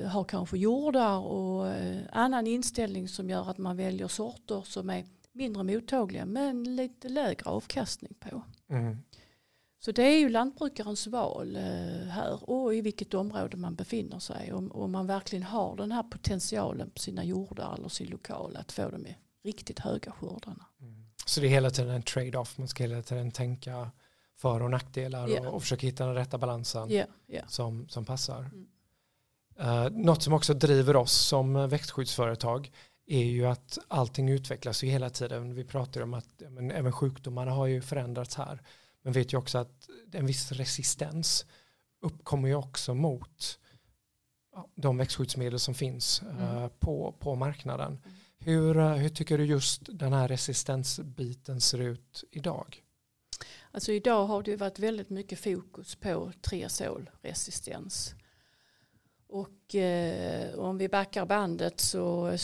har 0.09 0.25
kanske 0.25 0.59
jordar 0.59 1.19
och 1.19 1.67
annan 2.13 2.47
inställning 2.47 3.09
som 3.09 3.31
gör 3.31 3.51
att 3.51 3.59
man 3.59 3.77
väljer 3.77 4.09
sorter 4.09 4.63
som 4.65 4.91
är 4.91 5.05
mindre 5.33 5.63
mottagliga 5.63 6.25
men 6.25 6.77
lite 6.77 7.09
lägre 7.09 7.51
avkastning 7.51 8.15
på. 8.21 8.43
Mm. 8.69 8.99
Så 9.83 9.93
det 9.93 10.03
är 10.03 10.19
ju 10.19 10.29
lantbrukarens 10.29 11.07
val 11.07 11.57
eh, 11.57 11.63
här 12.09 12.51
och 12.51 12.75
i 12.75 12.81
vilket 12.81 13.15
område 13.15 13.57
man 13.57 13.75
befinner 13.75 14.19
sig. 14.19 14.53
Om, 14.53 14.73
om 14.73 14.93
man 14.93 15.07
verkligen 15.07 15.43
har 15.43 15.77
den 15.77 15.93
här 15.93 16.03
potentialen 16.03 16.91
på 16.91 16.99
sina 16.99 17.25
jordar 17.25 17.75
eller 17.79 17.89
sin 17.89 18.11
lokal 18.11 18.57
att 18.57 18.73
få 18.73 18.91
de 18.91 19.07
riktigt 19.45 19.79
höga 19.79 20.13
skördarna. 20.13 20.67
Mm. 20.81 21.07
Så 21.27 21.41
det 21.41 21.47
är 21.47 21.51
hela 21.51 21.71
tiden 21.71 21.91
en 21.91 22.03
trade-off, 22.03 22.59
man 22.59 22.69
ska 22.69 22.83
hela 22.85 23.03
tiden 23.03 23.31
tänka 23.31 23.91
för 24.37 24.63
och 24.63 24.71
nackdelar 24.71 25.29
Ja. 25.29 25.41
och, 25.41 25.55
och 25.55 25.63
försöka 25.63 25.87
hitta 25.87 26.07
den 26.07 26.15
rätta 26.15 26.39
balansen. 26.39 26.91
Ja, 26.91 27.05
ja. 27.27 27.43
som, 27.49 27.89
som 27.89 28.05
passar. 28.05 28.41
Mm. 28.41 28.67
Eh, 29.59 29.91
något 29.91 30.23
som 30.23 30.33
också 30.33 30.55
driver 30.55 30.97
oss 30.97 31.13
som 31.13 31.69
växtskyddsföretag 31.69 32.73
är 33.07 33.25
ju 33.25 33.47
att 33.47 33.79
allting 33.89 34.29
utvecklas 34.29 34.85
ju 34.85 34.89
hela 34.89 35.11
tiden. 35.11 35.55
Vi 35.55 35.65
pratar 35.65 36.01
om 36.01 36.15
att 36.15 36.43
men 36.51 36.71
även 36.71 36.93
sjukdomarna 36.93 37.51
har 37.51 37.67
ju 37.67 37.83
förändrats 37.83 38.35
här. 38.37 38.63
Men 39.03 39.13
vet 39.13 39.33
ju 39.33 39.37
också 39.37 39.59
att 39.59 39.89
en 40.13 40.27
viss 40.27 40.53
resistens 40.53 41.47
uppkommer 42.01 42.49
ju 42.49 42.55
också 42.55 42.95
mot 42.95 43.59
de 44.75 44.97
växtskyddsmedel 44.97 45.59
som 45.59 45.75
finns 45.75 46.23
mm. 46.23 46.43
uh, 46.43 46.69
på, 46.69 47.15
på 47.19 47.35
marknaden. 47.35 47.93
Mm. 47.93 48.17
Hur, 48.39 48.77
uh, 48.77 48.93
hur 48.93 49.09
tycker 49.09 49.39
du 49.39 49.45
just 49.45 49.83
den 49.99 50.13
här 50.13 50.29
resistensbiten 50.29 51.61
ser 51.61 51.79
ut 51.79 52.25
idag? 52.31 52.83
Alltså 53.73 53.93
idag 53.93 54.27
har 54.27 54.43
det 54.43 54.57
varit 54.57 54.79
väldigt 54.79 55.11
mycket 55.11 55.41
fokus 55.41 55.95
på 55.95 56.33
triazolresistens. 56.41 58.15
Och 59.29 59.75
eh, 59.75 60.59
om 60.59 60.79
vi 60.79 60.89
backar 60.89 61.27
bandet 61.27 61.81
så 61.81 62.37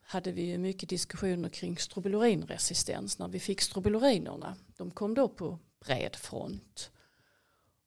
hade 0.00 0.32
vi 0.32 0.58
mycket 0.58 0.88
diskussioner 0.88 1.48
kring 1.48 1.76
strobilurinresistens 1.76 3.18
när 3.18 3.28
vi 3.28 3.40
fick 3.40 3.60
strobulurinerna. 3.60 4.56
De 4.76 4.90
kom 4.90 5.14
då 5.14 5.28
på 5.28 5.58
bred 5.84 6.16
front. 6.16 6.90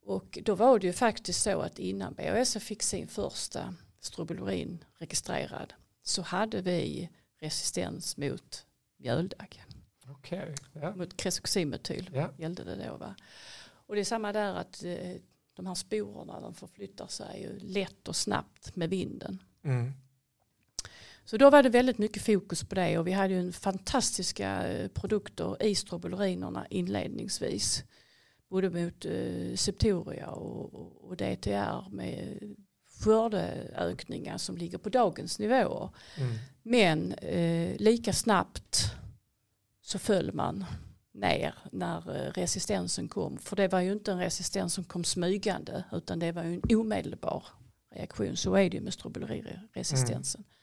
Och 0.01 0.39
då 0.43 0.55
var 0.55 0.79
det 0.79 0.87
ju 0.87 0.93
faktiskt 0.93 1.41
så 1.41 1.61
att 1.61 1.79
innan 1.79 2.13
BASF 2.13 2.63
fick 2.63 2.83
sin 2.83 3.07
första 3.07 3.75
strobilurin 3.99 4.83
registrerad 4.97 5.73
så 6.03 6.21
hade 6.21 6.61
vi 6.61 7.09
resistens 7.39 8.17
mot 8.17 8.65
mjöldagg. 8.97 9.63
Okay, 10.19 10.53
yeah. 10.75 10.95
Mot 10.95 11.17
kresoximetyl 11.17 12.09
yeah. 12.13 12.29
gällde 12.37 12.63
det 12.63 12.87
då. 12.87 12.97
Va? 12.97 13.15
Och 13.65 13.95
det 13.95 14.01
är 14.01 14.05
samma 14.05 14.33
där 14.33 14.53
att 14.55 14.83
eh, 14.83 15.15
de 15.53 15.65
här 15.65 15.75
sporerna 15.75 16.41
de 16.41 16.53
förflyttar 16.53 17.07
sig 17.07 17.41
ju 17.41 17.59
lätt 17.59 18.07
och 18.07 18.15
snabbt 18.15 18.75
med 18.75 18.89
vinden. 18.89 19.43
Mm. 19.63 19.93
Så 21.25 21.37
då 21.37 21.49
var 21.49 21.63
det 21.63 21.69
väldigt 21.69 21.97
mycket 21.97 22.25
fokus 22.25 22.63
på 22.63 22.75
det 22.75 22.97
och 22.97 23.07
vi 23.07 23.11
hade 23.11 23.33
ju 23.33 23.51
fantastiska 23.51 24.67
eh, 24.67 24.87
produkter 24.87 25.63
i 25.63 25.75
strobulurinerna 25.75 26.67
inledningsvis. 26.69 27.83
Både 28.49 28.69
mot 28.69 29.05
eh, 29.05 29.55
Septoria 29.55 30.27
och, 30.27 31.05
och, 31.09 31.17
DTR 31.17 31.89
med 31.89 32.39
skördeökningar 32.99 34.37
som 34.37 34.57
ligger 34.57 34.77
på 34.77 34.89
dagens 34.89 35.39
nivåer. 35.39 35.89
Mm. 36.17 36.35
Men 36.63 37.13
eh, 37.13 37.77
lika 37.77 38.13
snabbt 38.13 38.91
så 39.81 39.99
föll 39.99 40.33
man 40.33 40.65
ner 41.13 41.55
när 41.71 42.15
eh, 42.15 42.31
resistensen 42.31 43.07
kom. 43.07 43.37
För 43.37 43.55
det 43.55 43.67
var 43.67 43.79
ju 43.79 43.91
inte 43.91 44.11
en 44.11 44.19
resistens 44.19 44.73
som 44.73 44.83
kom 44.83 45.03
smygande 45.03 45.83
utan 45.91 46.19
det 46.19 46.31
var 46.31 46.43
ju 46.43 46.53
en 46.53 46.77
omedelbar 46.77 47.43
reaktion. 47.95 48.37
Så 48.37 48.55
är 48.55 48.69
det 48.69 48.77
ju 48.77 48.83
med 48.83 48.93
strobilurriresistensen. 48.93 50.41
Mm. 50.41 50.54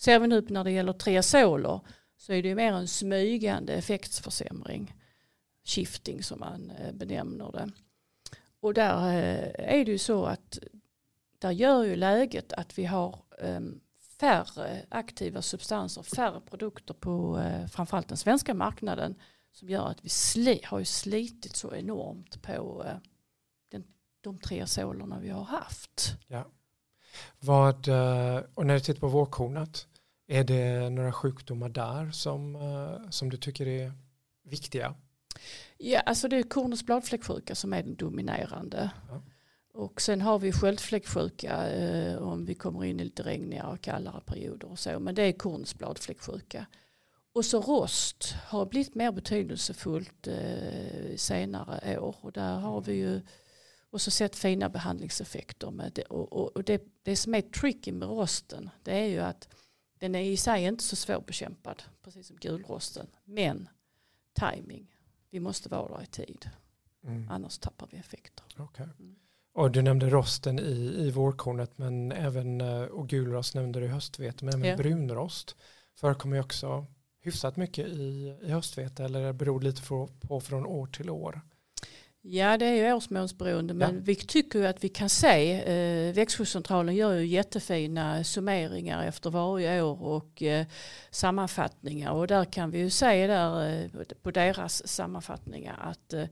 Ser 0.00 0.18
vi 0.18 0.26
nu 0.28 0.46
när 0.48 0.64
det 0.64 0.70
gäller 0.70 0.92
triazoler 0.92 1.80
så 2.16 2.32
är 2.32 2.42
det 2.42 2.48
ju 2.48 2.54
mer 2.54 2.72
en 2.72 2.88
smygande 2.88 3.74
effektsförsämring. 3.74 4.94
Shifting 5.64 6.22
som 6.22 6.40
man 6.40 6.70
eh, 6.70 6.92
benämner 6.92 7.52
det. 7.52 7.70
Och 8.60 8.74
där 8.74 9.08
eh, 9.08 9.76
är 9.78 9.84
det 9.84 9.90
ju 9.90 9.98
så 9.98 10.24
att 10.24 10.58
där 11.38 11.50
gör 11.50 11.84
ju 11.84 11.96
läget 11.96 12.52
att 12.52 12.78
vi 12.78 12.84
har 12.84 13.18
ehm, 13.38 13.80
färre 14.20 14.86
aktiva 14.88 15.42
substanser, 15.42 16.02
färre 16.02 16.40
produkter 16.40 16.94
på 16.94 17.38
eh, 17.38 17.66
framförallt 17.66 18.08
den 18.08 18.16
svenska 18.16 18.54
marknaden 18.54 19.14
som 19.52 19.68
gör 19.68 19.86
att 19.86 20.04
vi 20.04 20.08
sli, 20.08 20.60
har 20.64 20.78
ju 20.78 20.84
slitit 20.84 21.56
så 21.56 21.74
enormt 21.74 22.42
på 22.42 22.86
den, 23.70 23.84
de 24.20 24.38
tre 24.38 24.66
solerna 24.66 25.18
vi 25.20 25.28
har 25.28 25.44
haft. 25.44 26.12
Ja. 26.26 26.46
Vad, 27.40 27.88
och 28.54 28.66
när 28.66 28.74
du 28.74 28.80
tittar 28.80 29.00
på 29.00 29.08
vårkornet, 29.08 29.86
är 30.30 30.44
det 30.44 30.90
några 30.90 31.12
sjukdomar 31.12 31.68
där 31.68 32.10
som, 32.10 32.56
eh, 32.56 33.10
som 33.10 33.30
du 33.30 33.36
tycker 33.36 33.66
är 33.66 33.92
viktiga? 34.42 34.94
Ja, 35.78 36.00
alltså 36.00 36.28
det 36.28 36.36
är 36.36 36.42
kornets 36.42 36.84
bladfläcksjuka 36.84 37.54
som 37.54 37.72
är 37.72 37.82
den 37.82 37.94
dominerande. 37.94 38.90
Ja. 39.08 39.22
Och 39.74 40.00
sen 40.00 40.20
har 40.20 40.38
vi 40.38 40.52
sköldfläcksjuka 40.52 41.70
eh, 41.70 42.16
om 42.16 42.46
vi 42.46 42.54
kommer 42.54 42.84
in 42.84 43.00
i 43.00 43.04
lite 43.04 43.22
regnigare 43.22 43.72
och 43.72 43.80
kallare 43.80 44.20
perioder 44.26 44.70
och 44.70 44.78
så. 44.78 44.98
Men 44.98 45.14
det 45.14 45.22
är 45.22 45.32
kornets 45.32 45.74
bladfläcksjuka. 45.74 46.66
Och 47.32 47.44
så 47.44 47.60
rost 47.60 48.34
har 48.46 48.66
blivit 48.66 48.94
mer 48.94 49.12
betydelsefullt 49.12 50.26
eh, 50.26 51.16
senare 51.16 51.98
år. 51.98 52.16
Och 52.20 52.32
där 52.32 52.56
har 52.56 52.80
vi 52.80 52.92
ju 52.92 53.20
också 53.90 54.10
sett 54.10 54.36
fina 54.36 54.68
behandlingseffekter. 54.68 55.70
Med 55.70 55.92
det. 55.94 56.02
Och, 56.02 56.32
och, 56.32 56.56
och 56.56 56.64
det, 56.64 56.82
det 57.02 57.16
som 57.16 57.34
är 57.34 57.42
tricky 57.42 57.92
med 57.92 58.08
rosten 58.08 58.70
det 58.82 58.92
är 58.92 59.06
ju 59.06 59.20
att 59.20 59.48
den 60.00 60.14
är 60.14 60.22
i 60.22 60.36
sig 60.36 60.64
inte 60.64 60.84
så 60.84 60.96
svårbekämpad. 60.96 61.82
Precis 62.02 62.26
som 62.26 62.36
gulrosten. 62.36 63.06
Men 63.24 63.68
timing. 64.32 64.96
Vi 65.30 65.40
måste 65.40 65.68
vara 65.68 65.96
där 65.96 66.02
i 66.02 66.06
tid. 66.06 66.50
Mm. 67.04 67.30
Annars 67.30 67.58
tappar 67.58 67.88
vi 67.90 67.98
effekter. 67.98 68.44
Okay. 68.58 68.86
Mm. 68.98 69.16
Och 69.52 69.70
du 69.70 69.82
nämnde 69.82 70.10
rosten 70.10 70.58
i, 70.58 70.94
i 70.98 71.10
vårkornet 71.10 71.78
men 71.78 72.12
även 72.12 72.60
eh, 72.60 72.82
och 72.82 73.08
gulrost 73.08 73.54
nämnde 73.54 73.80
du 73.80 73.86
i 73.86 73.88
höstvete 73.88 74.44
men 74.44 74.54
även 74.54 74.70
ja. 74.70 74.76
brunrost 74.76 75.56
förekommer 75.94 76.36
ju 76.36 76.42
också 76.42 76.86
hyfsat 77.20 77.56
mycket 77.56 77.86
i, 77.86 78.36
i 78.42 78.50
höstvete 78.50 79.04
eller 79.04 79.32
beror 79.32 79.60
lite 79.60 79.82
på, 79.82 80.06
på 80.20 80.40
från 80.40 80.66
år 80.66 80.86
till 80.86 81.10
år? 81.10 81.40
Ja 82.22 82.56
det 82.56 82.66
är 82.66 82.74
ju 82.74 82.92
årsmånsberoende 82.92 83.74
men 83.74 83.94
ja. 83.94 84.00
vi 84.04 84.14
tycker 84.14 84.58
ju 84.58 84.66
att 84.66 84.84
vi 84.84 84.88
kan 84.88 85.08
se 85.08 85.62
eh, 85.62 86.14
växtskyddscentralen 86.14 86.94
gör 86.94 87.14
ju 87.14 87.26
jättefina 87.26 88.24
summeringar 88.24 89.06
efter 89.06 89.30
varje 89.30 89.82
år 89.82 90.02
och 90.02 90.42
eh, 90.42 90.66
sammanfattningar 91.10 92.12
och 92.12 92.26
där 92.26 92.44
kan 92.44 92.70
vi 92.70 92.78
ju 92.78 92.90
se 92.90 93.26
där 93.26 93.82
eh, 93.82 93.90
på 94.22 94.30
deras 94.30 94.88
sammanfattningar 94.88 95.78
att 95.80 96.12
eh, 96.12 96.24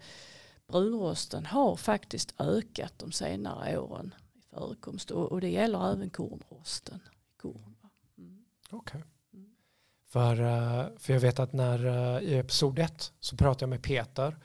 brunrosten 0.66 1.46
har 1.46 1.77
faktiskt 1.77 2.35
ökat 2.38 2.92
de 2.96 3.12
senare 3.12 3.79
åren 3.79 4.14
i 4.35 4.40
förekomst 4.55 5.11
och, 5.11 5.33
och 5.33 5.40
det 5.40 5.51
gäller 5.51 5.92
även 5.92 6.11
kornrosten. 6.11 7.01
Korn. 7.37 7.77
Mm. 8.18 8.44
Okay. 8.70 9.01
För, 10.09 10.40
eh, 10.40 10.87
för 10.98 11.12
jag 11.12 11.20
vet 11.20 11.38
att 11.38 11.53
när 11.53 11.87
eh, 11.87 12.22
i 12.22 12.38
episod 12.38 12.79
1 12.79 13.12
så 13.20 13.37
pratade 13.37 13.62
jag 13.62 13.68
med 13.68 13.83
Peter 13.83 14.37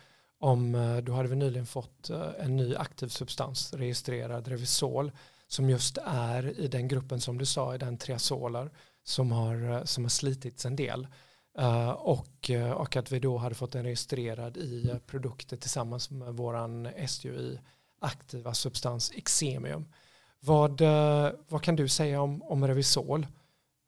om, 0.44 0.76
eh, 0.76 0.98
då 0.98 1.14
hade 1.14 1.30
vi 1.30 1.36
nyligen 1.36 1.66
fått 1.66 2.10
eh, 2.10 2.30
en 2.40 2.56
ny 2.56 2.76
aktiv 2.76 3.08
substans 3.08 3.74
registrerad, 3.74 4.48
Revisol, 4.48 5.12
som 5.48 5.70
just 5.70 5.98
är 6.06 6.60
i 6.60 6.68
den 6.68 6.88
gruppen 6.88 7.22
som 7.22 7.38
du 7.38 7.46
sa, 7.46 7.76
i 7.76 7.78
den 7.78 7.98
triazoler 7.98 8.72
som 9.04 9.32
har, 9.32 9.72
eh, 9.72 9.84
som 9.84 10.04
har 10.04 10.10
slitits 10.10 10.66
en 10.66 10.76
del. 10.76 11.08
och, 11.98 12.52
och 12.76 12.96
att 12.96 13.12
vi 13.12 13.20
då 13.20 13.38
hade 13.38 13.56
fått 13.56 13.72
den 13.72 13.84
registrerad 13.84 14.58
i 14.58 15.00
produkter 15.06 15.58
tillsammans 15.58 16.10
med 16.10 16.34
våran 16.34 16.90
SUI 17.08 17.60
aktiva 18.02 18.54
substans 18.54 19.12
Exemium. 19.16 19.86
Vad, 20.40 20.82
vad 21.48 21.62
kan 21.62 21.76
du 21.76 21.88
säga 21.88 22.22
om, 22.22 22.44
om 22.44 22.68
Revisol? 22.68 23.28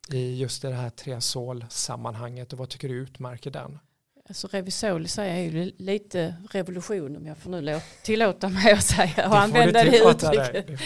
i 0.10 0.36
just 0.36 0.62
det 0.62 0.74
här 0.74 0.90
triazol-sammanhanget 0.90 2.54
och 2.54 2.60
vad 2.60 2.70
tycker 2.70 2.90
du 2.90 2.96
utmärker 2.96 3.52
den? 3.52 3.80
Alltså 4.28 4.48
Revisol 4.48 5.06
i 5.06 5.08
sig 5.08 5.30
är 5.30 5.52
ju 5.52 5.72
lite 5.78 6.36
revolution 6.52 7.16
om 7.16 7.26
jag 7.26 7.38
får 7.38 7.52
nu 7.52 7.80
tillåta 8.04 8.50
mig 8.50 8.74
att 8.74 8.84
säga 8.84 9.30
och 9.30 9.38
använda 9.38 9.84
det 9.84 9.98
uttrycket. 9.98 10.68
Det, 10.68 10.78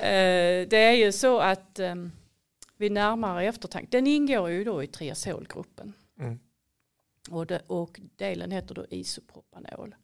det. 0.00 0.66
det 0.70 0.76
är 0.76 0.92
ju 0.92 1.12
så 1.12 1.40
att 1.40 1.78
um, 1.78 2.12
vid 2.76 2.92
närmare 2.92 3.44
eftertanke, 3.44 3.88
den 3.90 4.06
ingår 4.06 4.50
ju 4.50 4.64
då 4.64 4.82
i 4.82 4.86
triazolgruppen. 4.86 5.92
Mm. 6.18 6.38
Och, 7.30 7.46
det, 7.46 7.62
och 7.66 8.00
delen 8.16 8.50
heter 8.50 8.74
då 8.74 8.86
isopropanol. 8.90 9.94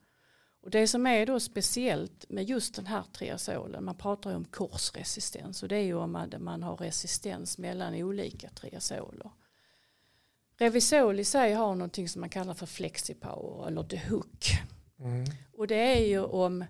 Och 0.62 0.70
det 0.70 0.88
som 0.88 1.06
är 1.06 1.26
då 1.26 1.40
speciellt 1.40 2.24
med 2.28 2.44
just 2.44 2.74
den 2.74 2.86
här 2.86 3.02
triazolen, 3.12 3.84
man 3.84 3.96
pratar 3.96 4.30
ju 4.30 4.36
om 4.36 4.44
korsresistens 4.44 5.62
och 5.62 5.68
det 5.68 5.76
är 5.76 5.82
ju 5.82 5.94
om 5.94 6.12
man, 6.12 6.34
man 6.38 6.62
har 6.62 6.76
resistens 6.76 7.58
mellan 7.58 7.94
olika 7.94 8.48
triazoler. 8.48 9.30
Revisol 10.60 11.20
i 11.20 11.24
sig 11.24 11.52
har 11.52 11.74
någonting 11.74 12.08
som 12.08 12.20
man 12.20 12.30
kallar 12.30 12.54
för 12.54 12.66
flexipower 12.66 13.66
eller 13.68 13.82
the 13.82 13.96
hook. 13.96 14.46
Mm. 14.98 15.24
Och 15.52 15.66
det 15.66 15.74
är 15.74 16.06
ju 16.06 16.20
om 16.20 16.64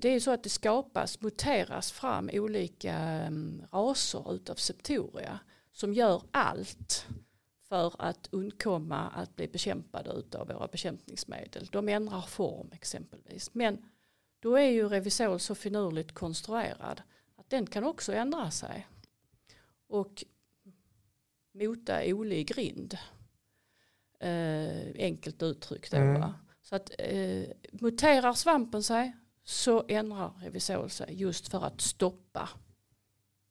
det 0.00 0.08
är 0.08 0.12
ju 0.12 0.20
så 0.20 0.30
att 0.30 0.42
det 0.42 0.48
skapas, 0.48 1.20
muteras 1.20 1.92
fram 1.92 2.30
olika 2.32 3.26
um, 3.26 3.62
raser 3.72 4.34
utav 4.34 4.54
septoria 4.54 5.38
som 5.72 5.94
gör 5.94 6.22
allt 6.30 7.06
för 7.68 7.94
att 7.98 8.28
undkomma 8.32 9.08
att 9.08 9.36
bli 9.36 9.48
bekämpade 9.48 10.10
av 10.38 10.48
våra 10.48 10.66
bekämpningsmedel. 10.66 11.68
De 11.72 11.88
ändrar 11.88 12.20
form 12.20 12.70
exempelvis. 12.72 13.54
Men 13.54 13.84
då 14.40 14.56
är 14.56 14.70
ju 14.70 14.88
Revisol 14.88 15.40
så 15.40 15.54
finurligt 15.54 16.12
konstruerad 16.12 17.02
att 17.36 17.50
den 17.50 17.66
kan 17.66 17.84
också 17.84 18.12
ändra 18.12 18.50
sig. 18.50 18.86
Och 19.88 20.24
mota 21.54 22.00
olig 22.04 22.46
grind. 22.46 22.98
Eh, 24.20 24.92
enkelt 24.94 25.42
uttryckt 25.42 25.90
då. 25.90 25.96
Mm. 25.96 26.30
Så 26.62 26.76
att 26.76 26.90
eh, 26.98 27.44
muterar 27.72 28.32
svampen 28.32 28.82
sig 28.82 29.12
så 29.44 29.84
ändrar 29.88 30.30
Revisol 30.40 30.90
sig 30.90 31.14
just 31.14 31.48
för 31.48 31.64
att 31.64 31.80
stoppa 31.80 32.48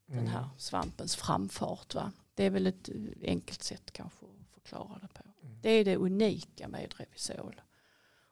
mm. 0.10 0.24
den 0.24 0.28
här 0.28 0.50
svampens 0.58 1.16
framfart. 1.16 1.96
Va? 1.96 2.12
Det 2.34 2.44
är 2.46 2.50
väl 2.50 2.68
ett 2.68 2.90
enkelt 3.22 3.64
sätt 3.64 3.92
kanske 3.92 4.26
att 4.26 4.54
förklara 4.54 5.00
det 5.02 5.08
på. 5.08 5.24
Mm. 5.44 5.62
Det 5.62 5.70
är 5.70 5.86
det 5.86 5.98
unika 5.98 6.68
med 6.68 6.94
Revisol. 6.98 7.62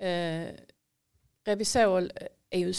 Eh, 0.00 0.48
Revisol 1.44 2.10
är 2.50 2.58
ju 2.58 2.74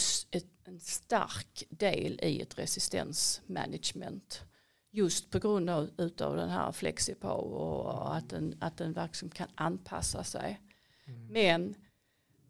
en 0.64 0.80
stark 0.80 1.64
del 1.70 2.20
i 2.22 2.40
ett 2.40 2.58
resistensmanagement. 2.58 4.42
Just 4.90 5.30
på 5.30 5.38
grund 5.38 5.70
av 5.70 5.90
utav 5.98 6.36
den 6.36 6.50
här 6.50 6.72
flexipower 6.72 7.56
och 7.56 8.16
att 8.16 8.28
den, 8.28 8.56
att 8.60 8.76
den 8.76 8.92
verkligen 8.92 9.30
kan 9.30 9.48
anpassa 9.54 10.24
sig. 10.24 10.60
Mm. 11.04 11.26
Men 11.26 11.74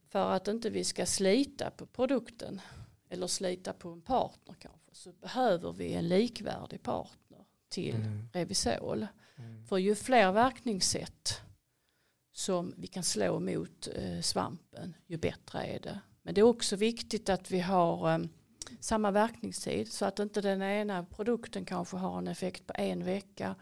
för 0.09 0.33
att 0.33 0.49
inte 0.49 0.71
vi 0.71 0.85
ska 0.85 1.07
slita 1.07 1.71
på 1.71 1.87
produkten 1.87 2.61
eller 3.09 3.27
slita 3.27 3.73
på 3.73 3.89
en 3.89 4.03
partner 4.03 4.55
kanske 4.59 4.95
så 4.95 5.13
behöver 5.13 5.73
vi 5.73 5.93
en 5.93 6.09
likvärdig 6.09 6.83
partner 6.83 7.45
till 7.69 7.95
Mm. 7.95 8.29
Revisol. 8.33 9.07
Mm. 9.37 9.67
För 9.67 9.77
ju 9.77 9.95
fler 9.95 10.33
verkningssätt 10.33 11.41
som 12.33 12.75
vi 12.77 12.87
kan 12.87 13.05
slå 13.05 13.41
mot 13.41 13.89
eh, 13.95 14.21
svampen 14.21 14.95
ju 15.07 15.17
bättre 15.17 15.59
är 15.59 15.81
det. 15.81 16.01
Men 16.23 16.35
det 16.35 16.41
är 16.41 16.43
också 16.43 16.77
viktigt 16.77 17.29
att 17.29 17.51
vi 17.51 17.61
har 17.61 18.11
ehm, 18.11 18.29
samma 18.81 19.11
verkningstid 19.11 19.93
så 19.93 20.05
att 20.05 20.19
inte 20.19 20.41
den 20.41 20.63
ena 20.63 21.05
produkten 21.05 21.65
kanske 21.65 21.97
har 21.97 22.19
en 22.19 22.29
effekt 22.29 22.67
på 22.67 22.73
en 22.77 23.05
vecka 23.05 23.55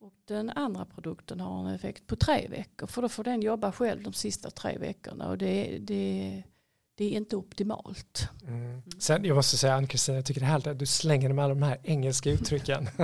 och 0.00 0.14
den 0.24 0.50
andra 0.50 0.84
produkten 0.84 1.40
har 1.40 1.60
en 1.60 1.74
effekt 1.74 2.06
på 2.06 2.16
tre 2.16 2.48
veckor. 2.48 2.86
För 2.86 3.02
då 3.02 3.08
får 3.08 3.24
den 3.24 3.42
jobba 3.42 3.72
själv 3.72 4.02
de 4.02 4.12
sista 4.12 4.50
tre 4.50 4.78
veckorna 4.78 5.28
och 5.28 5.38
det, 5.38 5.78
det, 5.78 6.42
det 6.94 7.04
är 7.04 7.10
inte 7.16 7.36
optimalt. 7.36 8.28
Mm. 8.46 8.82
Sen, 8.98 9.24
jag 9.24 9.34
måste 9.34 9.56
säga 9.56 9.74
Ann-Kristin, 9.74 10.14
jag 10.14 10.24
tycker 10.24 10.40
det 10.40 10.46
är 10.46 10.50
härligt 10.50 10.66
att 10.66 10.78
du 10.78 10.86
slänger 10.86 11.32
med 11.32 11.44
alla 11.44 11.54
de 11.54 11.62
här 11.62 11.78
engelska 11.82 12.30
uttrycken. 12.30 12.88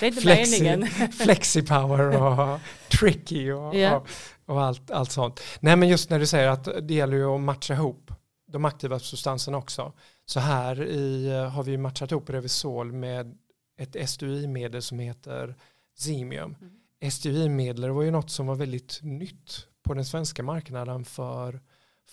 Det 0.00 0.02
är 0.02 0.08
inte 0.08 0.20
Flexi- 0.20 0.62
meningen. 0.62 0.86
Flexipower 1.12 2.22
och 2.22 2.60
tricky 2.98 3.50
och, 3.50 3.74
Ja. 3.74 3.96
och, 3.96 4.08
och 4.46 4.62
allt, 4.62 4.90
allt 4.90 5.10
sånt. 5.12 5.40
Nej 5.60 5.76
men 5.76 5.88
just 5.88 6.10
när 6.10 6.18
du 6.18 6.26
säger 6.26 6.48
att 6.48 6.68
det 6.88 6.94
gäller 6.94 7.16
ju 7.16 7.24
att 7.34 7.40
matcha 7.40 7.74
ihop 7.74 8.10
de 8.52 8.64
aktiva 8.64 8.98
substanserna 8.98 9.58
också. 9.58 9.92
Så 10.26 10.40
här 10.40 10.82
i, 10.82 11.30
har 11.52 11.62
vi 11.62 11.76
matchat 11.76 12.10
ihop 12.10 12.30
Revisol 12.30 12.92
med 12.92 13.38
ett 13.78 14.10
SDI-medel 14.10 14.82
som 14.82 14.98
heter 14.98 15.56
Zemium. 15.98 16.56
Mm. 16.60 17.10
SDI-medel 17.10 17.90
var 17.90 18.02
ju 18.02 18.10
något 18.10 18.30
som 18.30 18.46
var 18.46 18.54
väldigt 18.54 18.98
nytt 19.02 19.66
på 19.82 19.94
den 19.94 20.04
svenska 20.04 20.42
marknaden 20.42 21.04
för, 21.04 21.60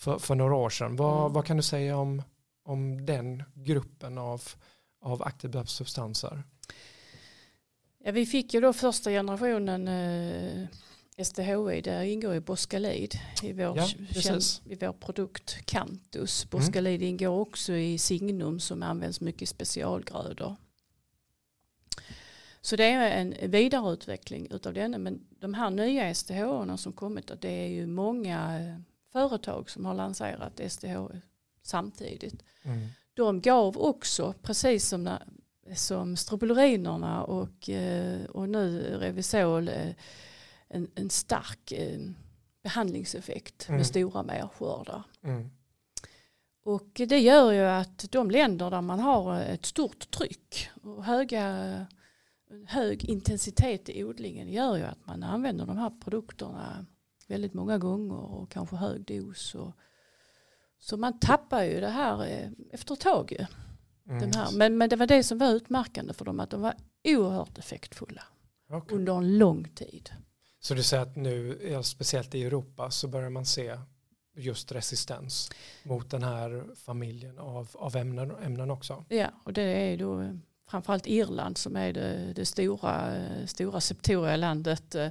för, 0.00 0.18
för 0.18 0.34
några 0.34 0.54
år 0.54 0.70
sedan. 0.70 0.96
Vad, 0.96 1.20
Mm. 1.20 1.32
vad 1.32 1.44
kan 1.44 1.56
du 1.56 1.62
säga 1.62 1.96
om, 1.96 2.22
om 2.62 3.06
den 3.06 3.42
gruppen 3.54 4.18
av, 4.18 4.42
av 5.00 5.22
aktiva 5.22 5.66
substanser? 5.66 6.42
Ja, 8.04 8.12
vi 8.12 8.26
fick 8.26 8.54
ju 8.54 8.60
då 8.60 8.72
första 8.72 9.10
generationen 9.10 9.88
eh, 9.88 10.66
SDHI, 11.24 11.80
där 11.84 12.02
ingår 12.02 12.34
ju 12.34 12.40
Boscalid 12.40 13.14
i 13.42 13.52
vår, 13.52 13.76
Ja, 13.76 13.88
i 14.64 14.74
vår 14.74 14.92
produkt 14.92 15.66
Cantus. 15.66 16.50
Boscalid 16.50 17.02
ingår 17.02 17.28
också 17.40 17.72
i 17.72 17.98
Signum 17.98 18.60
som 18.60 18.82
används 18.82 19.20
mycket 19.20 19.42
i 19.42 19.46
specialgrödor. 19.46 20.56
Så 22.60 22.76
det 22.76 22.84
är 22.84 23.10
en 23.20 23.50
vidareutveckling 23.50 24.48
utav 24.50 24.74
denna. 24.74 24.98
Men 24.98 25.26
de 25.40 25.54
här 25.54 25.70
nya 25.70 26.14
SDH 26.14 26.76
som 26.76 26.92
kommit, 26.92 27.30
det 27.40 27.64
är 27.64 27.68
ju 27.68 27.86
många 27.86 28.60
eh, 28.60 28.76
företag 29.12 29.70
som 29.70 29.84
har 29.84 29.94
lanserat 29.94 30.60
SDH 30.72 30.96
samtidigt 31.62 32.42
Mm. 32.62 32.88
de 33.14 33.40
gav 33.40 33.78
också, 33.78 34.34
precis 34.42 34.88
som, 34.88 35.04
när, 35.04 35.22
som 35.74 36.16
strobulurinerna 36.16 37.24
och, 37.24 37.68
eh, 37.68 38.24
och 38.24 38.48
nu 38.48 38.96
Revisol, 39.00 39.68
eh, 39.68 39.92
en, 40.68 40.90
en 40.94 41.10
stark 41.10 41.72
eh, 41.72 42.00
behandlingseffekt 42.62 43.68
Mm. 43.68 43.76
med 43.78 43.86
stora 43.86 44.22
merskördar. 44.22 45.02
Mm. 45.22 45.50
Och 46.64 46.88
det 46.94 47.18
gör 47.18 47.52
ju 47.52 47.60
att 47.60 48.12
de 48.12 48.30
länder 48.30 48.70
där 48.70 48.80
man 48.80 49.00
har 49.00 49.40
ett 49.40 49.66
stort 49.66 50.10
tryck 50.10 50.68
och 50.82 51.04
höga, 51.04 51.86
hög 52.66 53.04
intensitet 53.04 53.88
i 53.88 54.04
odlingen 54.04 54.48
gör 54.48 54.76
ju 54.76 54.82
att 54.82 55.06
man 55.06 55.22
använder 55.22 55.66
de 55.66 55.76
här 55.78 55.90
produkterna 56.04 56.86
väldigt 57.30 57.54
många 57.54 57.78
gånger 57.78 58.16
och 58.18 58.50
kanske 58.50 58.76
hög 58.76 59.04
dos. 59.04 59.54
Och, 59.54 59.72
så 60.78 60.96
man 60.96 61.18
tappar 61.18 61.62
ju 61.62 61.80
det 61.80 61.88
här 61.88 62.26
eh, 62.26 62.48
efter 62.72 62.94
ett 62.94 63.00
tag. 63.00 63.32
Ju, 63.38 63.46
Mm. 64.08 64.20
den 64.22 64.34
här. 64.34 64.52
Men, 64.52 64.78
men 64.78 64.88
det 64.88 64.96
var 64.96 65.06
det 65.06 65.22
som 65.22 65.38
var 65.38 65.50
utmärkande 65.50 66.12
för 66.12 66.24
dem, 66.24 66.40
att 66.40 66.50
de 66.50 66.60
var 66.60 66.74
oerhört 67.04 67.58
effektfulla 67.58 68.22
Okej. 68.70 68.96
under 68.96 69.12
en 69.18 69.38
lång 69.38 69.64
tid. 69.68 70.10
Så 70.60 70.74
du 70.74 70.82
säger 70.82 71.02
att 71.02 71.16
nu, 71.16 71.58
speciellt 71.84 72.34
i 72.34 72.44
Europa, 72.44 72.90
så 72.90 73.08
börjar 73.08 73.30
man 73.30 73.46
se 73.46 73.78
just 74.36 74.72
resistens 74.72 75.50
mot 75.82 76.10
den 76.10 76.22
här 76.22 76.64
familjen 76.74 77.38
av, 77.38 77.68
av 77.74 77.96
ämnen, 77.96 78.30
ämnen 78.42 78.70
också. 78.70 79.04
Ja, 79.08 79.28
och 79.44 79.52
det 79.52 79.62
är 79.62 79.96
då 79.96 80.20
eh, 80.20 80.34
framförallt 80.70 81.06
Irland 81.06 81.58
som 81.58 81.76
är 81.76 81.92
det, 81.92 82.32
det 82.36 82.46
stora, 82.46 83.16
eh, 83.16 83.46
stora 83.46 83.80
septoria-landet. 83.80 84.94
eh, 84.94 85.08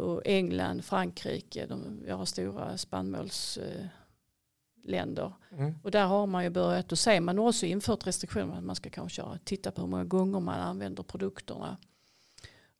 Och 0.00 0.22
England, 0.24 0.84
Frankrike, 0.84 1.66
de, 1.66 2.00
vi 2.04 2.10
har 2.10 2.24
stora 2.24 2.78
spannmålsländer. 2.78 5.32
Mm. 5.52 5.74
Och 5.82 5.90
där 5.90 6.06
har 6.06 6.26
man 6.26 6.44
ju 6.44 6.50
börjat 6.50 6.92
att 6.92 6.98
se, 6.98 7.20
man 7.20 7.38
har 7.38 7.48
också 7.48 7.66
infört 7.66 8.06
restriktioner 8.06 8.56
att 8.58 8.64
man 8.64 8.76
ska 8.76 8.90
kanske 8.90 9.16
köra- 9.22 9.38
titta 9.44 9.70
på 9.70 9.80
hur 9.80 9.88
många 9.88 10.04
gånger 10.04 10.40
man 10.40 10.60
använder 10.60 11.02
produkterna. 11.02 11.76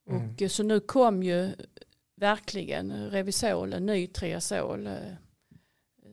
Mm. 0.09 0.31
Och 0.35 0.43
eh, 0.43 0.49
så 0.49 0.63
nu 0.63 0.81
kom 0.81 1.23
ju 1.23 1.51
verkligen 2.17 3.11
Revisol, 3.11 3.73
en 3.73 3.87
ny 3.87 4.07
triazol 4.07 4.87
eh, 4.87 4.95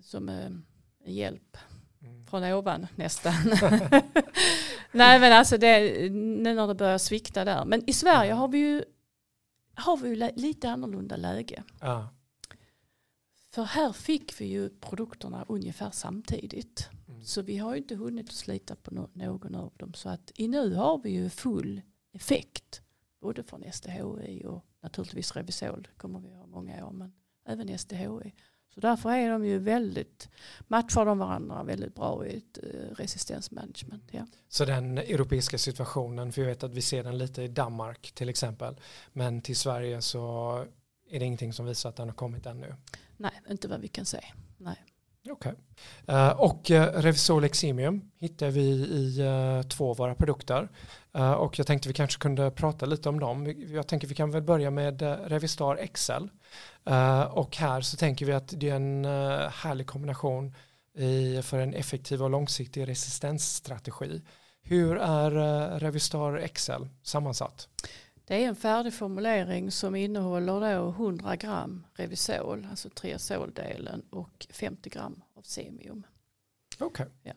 som 0.02 0.30
eh, 0.30 0.46
en 0.46 0.66
hjälp 1.06 1.58
Mm. 2.02 2.26
från 2.26 2.44
ovan 2.44 2.88
nästan. 2.96 3.34
Nej 4.92 5.20
men 5.20 5.34
alltså 5.34 5.58
det, 5.58 6.10
nu 6.12 6.54
när 6.54 6.68
det 6.68 6.76
börjar 6.76 6.98
svikta 6.98 7.46
där. 7.46 7.66
Men 7.66 7.90
i 7.90 7.94
Sverige 7.94 8.34
har 8.34 8.48
vi 8.48 8.58
ju, 8.58 8.84
har 9.80 9.98
vi 9.98 10.10
ju 10.10 10.16
li- 10.16 10.34
lite 10.36 10.70
annorlunda 10.70 11.16
läge. 11.16 11.64
Ja. 11.82 12.10
För 13.52 13.64
här 13.64 13.92
fick 13.94 14.42
vi 14.42 14.46
ju 14.46 14.70
produkterna 14.70 15.46
ungefär 15.48 15.92
samtidigt. 15.92 16.90
Mm. 17.08 17.24
Så 17.24 17.42
vi 17.42 17.58
har 17.58 17.72
ju 17.76 17.82
inte 17.82 17.96
hunnit 17.96 18.32
slita 18.32 18.76
på 18.76 18.92
no- 18.92 19.10
någon 19.14 19.56
av 19.56 19.74
dem. 19.78 19.94
Så 19.94 20.10
att 20.10 20.32
i 20.36 20.48
nu 20.48 20.74
har 20.76 20.98
vi 20.98 21.10
ju 21.10 21.30
full 21.30 21.82
effekt. 22.12 22.82
Både 23.22 23.44
från 23.44 23.64
SDHI 23.74 24.44
och 24.48 24.66
naturligtvis 24.82 25.36
Revisol 25.36 25.88
kommer 25.98 26.20
vi 26.20 26.34
ha 26.34 26.46
många 26.46 26.86
år. 26.88 26.92
Men 26.92 27.14
även 27.46 27.78
SDHI. 27.80 28.34
Så 28.74 28.80
därför 28.80 29.10
är 29.10 29.30
de 29.30 29.46
ju 29.46 29.58
väldigt, 29.58 30.30
matchar 30.68 31.06
de 31.06 31.20
varandra 31.20 31.64
väldigt 31.64 31.96
bra 31.96 32.26
i 32.26 32.38
ett 32.38 32.58
eh, 32.64 32.96
resistensmanagement. 32.96 34.04
Ja. 34.12 34.26
Så 34.50 34.66
den 34.66 34.98
europeiska 34.98 35.58
situationen, 35.58 36.32
för 36.32 36.42
jag 36.42 36.50
vet 36.50 36.64
att 36.64 36.74
vi 36.74 36.82
ser 36.82 37.04
den 37.04 37.18
lite 37.18 37.44
i 37.44 37.48
Danmark 37.48 38.12
till 38.12 38.30
exempel, 38.30 38.80
men 39.14 39.42
till 39.42 39.58
Sverige 39.58 40.02
så 40.02 40.56
är 41.10 41.20
det 41.20 41.26
ingenting 41.26 41.54
som 41.54 41.66
visar 41.66 41.90
att 41.90 41.96
den 41.96 42.10
har 42.10 42.16
kommit 42.16 42.46
ännu. 42.46 42.76
Nej, 43.18 43.32
inte 43.50 43.68
vad 43.68 43.82
vi 43.82 43.88
kan 43.88 44.06
se. 44.06 44.26
Nej. 44.58 44.86
Okej. 45.30 45.54
Eh, 46.08 46.30
och 46.30 46.72
uh, 46.72 46.82
Revisol 46.82 47.44
Eximium 47.44 48.12
hittar 48.18 48.50
vi 48.50 48.62
i 48.62 49.24
två 49.70 49.90
av 49.90 49.98
våra 49.98 50.16
produkter. 50.16 50.70
Eh, 51.14 51.32
och 51.32 51.60
jag 51.60 51.68
tänkte 51.68 51.88
vi 51.88 51.94
kanske 51.94 52.20
kunde 52.20 52.52
prata 52.52 52.86
lite 52.86 53.10
om 53.10 53.20
dem. 53.20 53.54
Jag 53.58 53.88
tänker 53.88 54.08
vi 54.08 54.16
kan 54.16 54.32
väl 54.32 54.42
börja 54.42 54.72
med 54.72 55.02
uh, 55.02 55.10
Revistar 55.10 55.88
XL. 55.94 56.28
Eh, 56.86 57.22
och 57.22 57.58
här 57.58 57.82
så 57.82 57.98
tänker 57.98 58.26
vi 58.26 58.32
att 58.32 58.54
det 58.58 58.70
är 58.70 58.76
en 58.76 59.06
eh, 59.06 59.50
härlig 59.50 59.88
kombination 59.88 60.56
i, 60.94 61.42
för 61.42 61.60
en 61.60 61.74
effektiv 61.74 62.24
och 62.24 62.30
långsiktig 62.30 62.88
resistensstrategi. 62.88 64.22
Hur 64.62 64.98
är 64.98 65.32
Revistar 65.80 66.48
XL 66.48 66.84
sammansatt? 67.04 67.68
Det 68.26 68.44
är 68.44 68.48
en 68.48 68.56
färdig 68.56 68.94
formulering 68.94 69.72
som 69.72 69.96
innehåller 69.96 70.78
då 70.78 70.90
100 70.90 71.36
gram 71.36 71.86
Revisol, 71.94 72.68
alltså 72.70 72.90
triazoldelen 72.90 74.02
och 74.10 74.48
50 74.50 74.90
gram 74.90 75.22
av 75.36 75.42
Semium. 75.42 76.04
Okej. 76.80 77.06
Ja. 77.24 77.34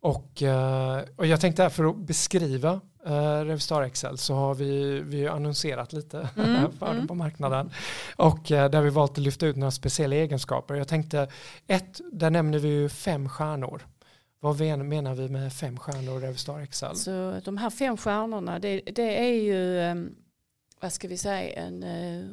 Och, 0.00 0.42
eh, 0.42 1.02
och 1.16 1.26
jag 1.26 1.40
tänkte 1.40 1.62
här 1.62 1.70
för 1.70 1.84
att 1.84 1.96
beskriva 1.96 2.80
eh, 3.06 3.40
Revstar 3.44 3.82
Excel 3.82 4.18
så 4.18 4.34
har 4.34 4.54
vi, 4.54 5.00
vi 5.00 5.28
annonserat 5.28 5.92
lite 5.92 6.28
Mm, 6.36 6.72
för 6.72 6.92
mm. 6.92 7.06
på 7.06 7.14
marknaden. 7.14 7.70
Och 8.16 8.52
eh, 8.52 8.70
där 8.70 8.82
vi 8.82 8.90
valt 8.90 9.12
att 9.12 9.18
lyfta 9.18 9.46
ut 9.46 9.56
några 9.56 9.70
speciella 9.70 10.16
egenskaper. 10.16 10.74
Jag 10.74 10.88
tänkte, 10.88 11.28
ett, 11.66 12.00
där 12.12 12.30
nämner 12.30 12.58
vi 12.58 12.68
ju 12.68 12.88
fem 12.88 13.28
stjärnor. 13.28 13.86
Vad 14.40 14.60
menar 14.60 15.14
vi 15.14 15.28
med 15.28 15.52
fem 15.52 15.78
stjärnor 15.78 16.22
i 16.24 16.26
Revstar 16.26 16.60
Excel? 16.60 16.96
Så 16.96 17.40
de 17.44 17.56
här 17.56 17.70
fem 17.70 17.96
stjärnorna 17.96 18.58
det, 18.58 18.80
det 18.80 19.18
är 19.18 19.42
ju 19.42 19.80
ehm, 19.80 20.14
vad 20.80 20.92
ska 20.92 21.08
vi 21.08 21.16
säga 21.16 21.60
en 21.60 21.84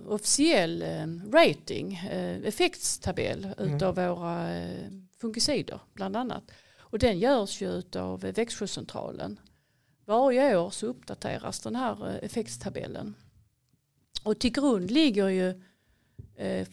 officiell 0.08 0.82
eh, 0.82 1.32
rating, 1.32 2.02
effektstabell 2.46 3.48
Mm. 3.58 3.76
utav 3.76 3.96
våra 3.96 4.56
eh, 4.58 4.88
fungicider 5.22 5.80
bland 5.94 6.16
annat. 6.18 6.44
Och 6.96 7.00
den 7.00 7.20
görs 7.20 7.62
ju 7.62 7.84
av 7.96 8.26
eh, 8.26 8.34
Växjöcentralen. 8.34 9.40
Varje 10.06 10.58
år 10.58 10.70
så 10.70 10.88
uppdateras 10.88 11.60
den 11.60 11.76
här 11.76 12.10
eh, 12.10 12.16
effektstabellen. 12.22 13.16
Och 14.24 14.40
till 14.40 14.52
grund 14.52 14.92
ligger 14.92 15.28
ju 15.28 15.50
eh, 16.36 16.68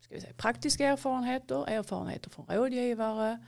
ska 0.00 0.14
vi 0.14 0.20
säga, 0.20 0.32
praktiska 0.36 0.86
erfarenheter, 0.86 1.68
erfarenheter 1.68 2.30
från 2.30 2.46
rådgivare, 2.46 3.38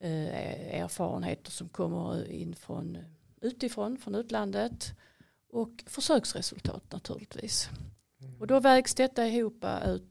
eh, 0.00 0.80
erfarenheter 0.80 1.50
som 1.50 1.68
kommer 1.68 2.30
in 2.30 2.54
från 2.54 2.98
utifrån, 3.40 3.96
från 3.96 4.14
utlandet 4.14 4.92
och 5.50 5.84
försöksresultat 5.86 6.92
naturligtvis. 6.92 7.68
Och 8.40 8.46
då 8.46 8.60
vägs 8.60 8.94
detta 8.94 9.26
ihop 9.26 9.64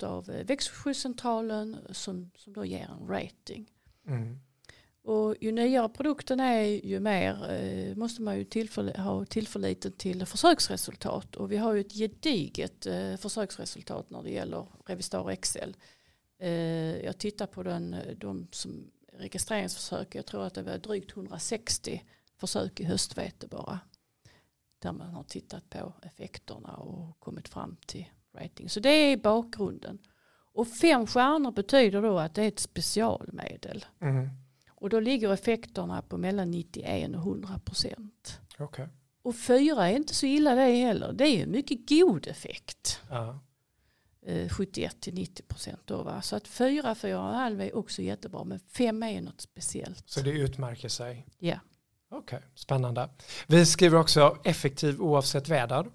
av 0.04 0.30
eh, 0.30 0.46
växtskyddscentralen 0.46 1.78
som, 1.92 2.32
som 2.36 2.54
då 2.54 2.66
ger 2.66 2.90
en 3.02 3.08
rating. 3.08 3.72
Mm. 4.08 4.40
Och 5.10 5.36
ju 5.42 5.52
nyare 5.52 5.90
produkten 5.90 6.40
är 6.40 6.62
ju 6.62 7.00
mer 7.00 7.52
eh, 7.52 7.96
måste 7.96 8.22
man 8.22 8.38
ju 8.38 8.44
tillför, 8.44 8.98
ha 8.98 9.26
tillförliten 9.26 9.92
till 9.92 10.26
försöksresultat. 10.26 11.36
Och 11.36 11.52
vi 11.52 11.58
har 11.58 11.74
ju 11.74 11.82
ett 11.82 11.94
gediget 11.94 12.86
eh, 12.86 13.16
försöksresultat 13.16 14.10
när 14.10 14.24
det 14.24 14.30
gäller 14.30 14.66
Revistar 14.86 15.30
Excel. 15.30 15.76
Eh, 16.40 16.50
jag 17.06 17.18
tittar 17.18 17.48
på 17.48 17.64
den, 17.64 17.94
eh, 17.94 18.16
de 18.18 18.48
som 18.52 18.92
registreringsförsök, 19.14 20.16
jag 20.16 20.26
tror 20.26 20.44
att 20.44 20.54
det 20.54 20.64
var 20.64 20.78
drygt 20.78 21.12
160 21.12 22.04
försök 22.38 22.80
i 22.80 22.84
höstvete 22.84 23.48
bara. 23.48 23.80
Där 24.80 24.92
man 24.92 25.14
har 25.14 25.24
tittat 25.24 25.70
på 25.70 25.94
effekterna 26.02 26.76
och 26.76 27.20
kommit 27.20 27.48
fram 27.48 27.78
till 27.86 28.06
rating. 28.36 28.70
Så 28.70 28.80
det 28.80 28.90
är 28.90 29.18
bakgrunden. 29.18 30.00
Och 30.54 30.68
fem 30.68 31.08
stjärnor 31.08 31.52
betyder 31.52 32.02
då 32.02 32.20
att 32.20 32.36
det 32.36 32.44
är 32.44 32.48
ett 32.48 32.60
specialmedel. 32.60 33.86
Mm. 34.02 34.30
Och 34.80 34.90
då 34.90 35.00
ligger 35.00 35.34
effekterna 35.34 36.02
på 36.02 36.18
mellan 36.18 36.52
91 36.52 37.10
och 37.10 37.16
100 37.16 37.60
procent. 37.66 38.40
Okej. 38.58 38.88
Och 39.22 39.36
fyra 39.36 39.90
är 39.90 39.96
inte 39.96 40.14
så 40.16 40.26
illa 40.26 40.56
det 40.56 40.62
heller. 40.62 41.14
Det 41.14 41.24
är 41.24 41.38
ju 41.38 41.46
mycket 41.46 41.90
god 41.90 42.28
effekt. 42.28 43.00
Ja. 43.10 43.40
Eh, 44.26 44.50
71 44.50 45.02
till 45.02 45.14
90 45.14 45.44
procent 45.44 45.80
då 45.86 46.04
va. 46.04 46.22
Så 46.22 46.36
att 46.36 46.48
fyra, 46.48 46.96
fyra 46.96 47.22
och 47.24 47.30
en 47.30 47.36
halv 47.36 47.62
är 47.62 47.76
också 47.76 48.02
jättebra. 48.02 48.44
Men 48.44 48.60
fem 48.60 49.04
är 49.04 49.22
något 49.22 49.42
speciellt. 49.42 50.10
Så 50.10 50.22
det 50.22 50.30
utmärker 50.32 50.90
sig. 50.90 51.26
Ja. 51.40 51.60
Okej, 52.12 52.40
spännande. 52.56 53.10
Vi 53.48 53.66
skriver 53.66 53.98
också 54.00 54.38
effektiv 54.44 55.02
oavsett 55.02 55.48
väder. 55.50 55.86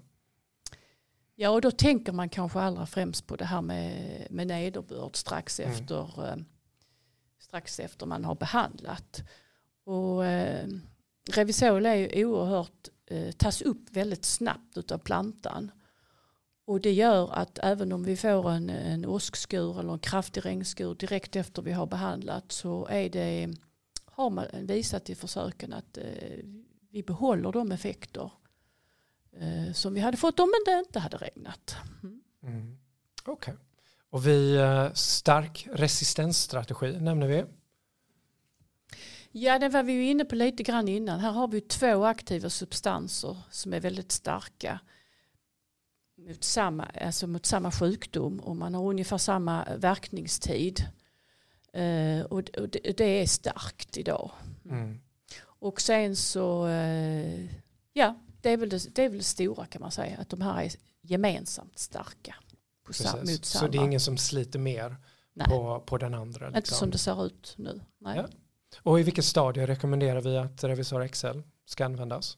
Ja 1.35 1.49
och 1.49 1.61
då 1.61 1.71
tänker 1.71 2.11
man 2.11 2.29
kanske 2.29 2.59
allra 2.59 2.85
främst 2.85 3.27
på 3.27 3.35
det 3.35 3.45
här 3.45 3.61
med, 3.61 4.27
med 4.29 4.47
nederbörd 4.47 5.15
strax 5.15 5.59
Mm. 5.59 5.71
efter 5.71 6.29
eh, 6.29 6.35
strax 7.55 7.79
efter 7.79 8.05
man 8.05 8.25
har 8.25 8.35
behandlat. 8.35 9.23
Och 9.85 10.25
eh, 10.25 10.67
Revisol 11.31 11.85
är 11.85 11.95
ju 11.95 12.25
oerhört, 12.25 12.89
eh, 13.05 13.31
tas 13.31 13.61
upp 13.61 13.91
väldigt 13.91 14.25
snabbt 14.25 14.77
utav 14.77 14.97
plantan. 14.97 15.71
Och 16.65 16.81
det 16.81 16.91
gör 16.91 17.33
att 17.33 17.59
även 17.63 17.91
om 17.91 18.03
vi 18.03 18.17
får 18.17 18.51
en, 18.51 18.69
en 18.69 19.05
åskskur 19.05 19.79
eller 19.79 19.93
en 19.93 19.99
kraftig 19.99 20.45
regnskur 20.45 20.95
direkt 20.95 21.35
efter 21.35 21.61
vi 21.61 21.71
har 21.71 21.85
behandlat 21.85 22.51
så 22.51 22.87
är 22.87 23.09
det, 23.09 23.53
har 24.05 24.29
man 24.29 24.45
visat 24.61 25.09
i 25.09 25.15
försöken 25.15 25.73
att 25.73 25.97
eh, 25.97 26.43
vi 26.89 27.03
behåller 27.03 27.51
de 27.51 27.71
effekter 27.71 28.31
eh, 29.31 29.73
som 29.73 29.93
vi 29.93 29.99
hade 29.99 30.17
fått 30.17 30.39
om 30.39 30.51
det 30.65 30.79
inte 30.79 30.99
hade 30.99 31.17
regnat. 31.17 31.75
Mm. 32.03 32.21
Mm. 32.43 32.77
Okej. 33.25 33.53
Och 34.15 34.27
vi, 34.27 34.55
eh, 34.55 34.93
stark 34.93 35.67
resistensstrategi 35.71 36.97
nämner 36.99 37.27
vi. 37.27 37.43
Ja, 39.31 39.59
det 39.59 39.69
var 39.69 39.83
vi 39.83 39.93
ju 39.93 40.05
inne 40.05 40.25
på 40.25 40.35
lite 40.35 40.63
grann 40.63 40.87
innan. 40.87 41.19
Här 41.19 41.31
har 41.31 41.47
vi 41.47 41.61
två 41.61 42.05
aktiva 42.05 42.49
substanser 42.49 43.37
som 43.51 43.73
är 43.73 43.79
väldigt 43.79 44.11
starka 44.11 44.79
mot 46.17 46.43
samma, 46.43 46.83
alltså 46.83 47.27
mot 47.27 47.45
samma 47.45 47.71
sjukdom 47.71 48.39
och 48.39 48.55
man 48.55 48.73
har 48.73 48.89
ungefär 48.89 49.17
samma 49.17 49.75
verkningstid. 49.77 50.85
Eh, 51.73 52.21
och 52.21 52.43
det, 52.43 52.57
och 52.57 52.69
det, 52.69 52.97
det 52.97 53.21
är 53.21 53.27
starkt 53.27 53.97
idag. 53.97 54.31
Mm. 54.65 54.99
Och 55.43 55.81
sen 55.81 56.15
så, 56.15 56.67
eh, 56.67 57.45
ja, 57.93 58.15
det 58.41 58.49
är, 58.49 58.57
väl 58.57 58.69
det, 58.69 58.95
det 58.95 59.03
är 59.03 59.09
väl 59.09 59.17
det 59.17 59.23
stora 59.23 59.65
kan 59.65 59.81
man 59.81 59.91
säga, 59.91 60.17
att 60.17 60.29
de 60.29 60.41
här 60.41 60.63
är 60.63 60.71
gemensamt 61.01 61.79
starka. 61.79 62.35
På 62.85 62.89
mot 62.89 62.95
samma. 62.95 63.25
Så 63.41 63.67
det 63.67 63.77
är 63.77 63.83
ingen 63.83 63.99
som 63.99 64.17
sliter 64.17 64.59
mer 64.59 64.95
Nej. 65.33 65.47
på, 65.47 65.79
på 65.85 65.97
den 65.97 66.13
andra. 66.13 66.47
Inte 66.47 66.59
Liksom. 66.59 66.77
som 66.77 66.89
det 66.91 66.97
ser 66.97 67.25
ut 67.25 67.53
nu. 67.57 67.81
Nej. 67.99 68.17
Ja. 68.17 68.27
Och 68.83 68.99
i 68.99 69.03
vilket 69.03 69.25
stadie 69.25 69.67
rekommenderar 69.67 70.21
vi 70.21 70.37
att 70.37 70.63
Revisor 70.63 71.01
Excel 71.03 71.43
ska 71.65 71.85
användas? 71.85 72.37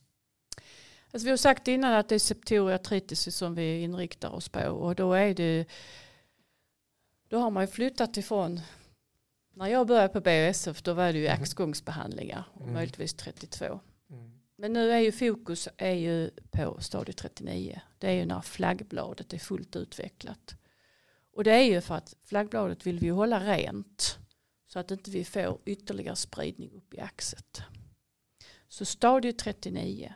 Alltså 1.12 1.26
vi 1.26 1.30
har 1.30 1.38
sagt 1.38 1.68
innan 1.68 1.94
att 1.94 2.10
det 2.10 2.16
är 2.16 2.20
septoria 2.20 2.78
tritis 2.78 3.36
som 3.36 3.56
vi 3.56 3.82
inriktar 3.82 4.30
oss 4.30 4.50
på 4.50 4.60
och 4.70 4.96
då 4.96 5.14
är 5.14 5.34
det 5.34 5.66
då 7.30 7.40
har 7.40 7.50
man 7.52 7.64
ju 7.64 7.68
flyttat 7.68 8.18
ifrån 8.18 8.62
när 9.56 9.68
jag 9.68 9.88
började 9.88 10.10
på 10.10 10.22
BSF 10.22 10.82
då 10.82 10.94
var 10.94 11.14
det 11.14 11.20
ju 11.20 11.30
Mhm. 11.30 11.42
axgångsbehandlingar 11.42 12.44
och 12.54 12.62
Mm. 12.62 12.74
möjligtvis 12.74 13.14
32. 13.14 13.80
Men 14.60 14.74
nu 14.74 14.91
är 14.91 15.00
ju 15.00 15.12
fokus 15.12 15.70
är 15.78 15.93
ju 15.93 16.30
på 16.52 16.82
stadie 16.82 17.13
39. 17.13 17.82
Det 17.98 18.08
är 18.08 18.13
ju 18.13 18.26
när 18.26 18.41
flaggbladet 18.41 19.34
är 19.34 19.38
fullt 19.38 19.76
utvecklat. 19.76 20.56
Och 21.34 21.43
det 21.43 21.52
är 21.52 21.63
ju 21.63 21.82
för 21.82 21.96
att 21.96 22.15
flaggbladet 22.24 22.86
vill 22.86 23.00
vi 23.00 23.10
hålla 23.10 23.39
rent 23.39 24.17
så 24.67 24.80
att 24.80 24.91
inte 24.91 25.12
vi 25.12 25.26
får 25.26 25.60
ytterligare 25.65 26.15
spridning 26.15 26.72
upp 26.72 26.93
i 26.93 27.00
axet. 27.00 27.62
Så 28.67 28.86
stadie 28.86 29.34
39. 29.34 30.13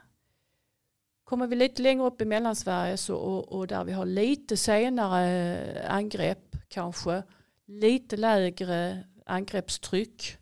Kommer 1.23 1.47
vi 1.47 1.55
lite 1.55 1.81
längre 1.81 2.03
upp 2.03 2.21
i 2.21 2.25
Mellansverige 2.25 2.97
så, 2.97 3.15
och, 3.15 3.51
och 3.51 3.67
där 3.67 3.83
vi 3.83 3.91
har 3.91 4.05
lite 4.05 4.57
senare 4.57 5.55
eh, 5.55 5.95
angrepp 5.95 6.55
kanske, 6.67 7.23
lite 7.65 8.17
lägre 8.17 9.03
angreppstryck, 9.25 10.37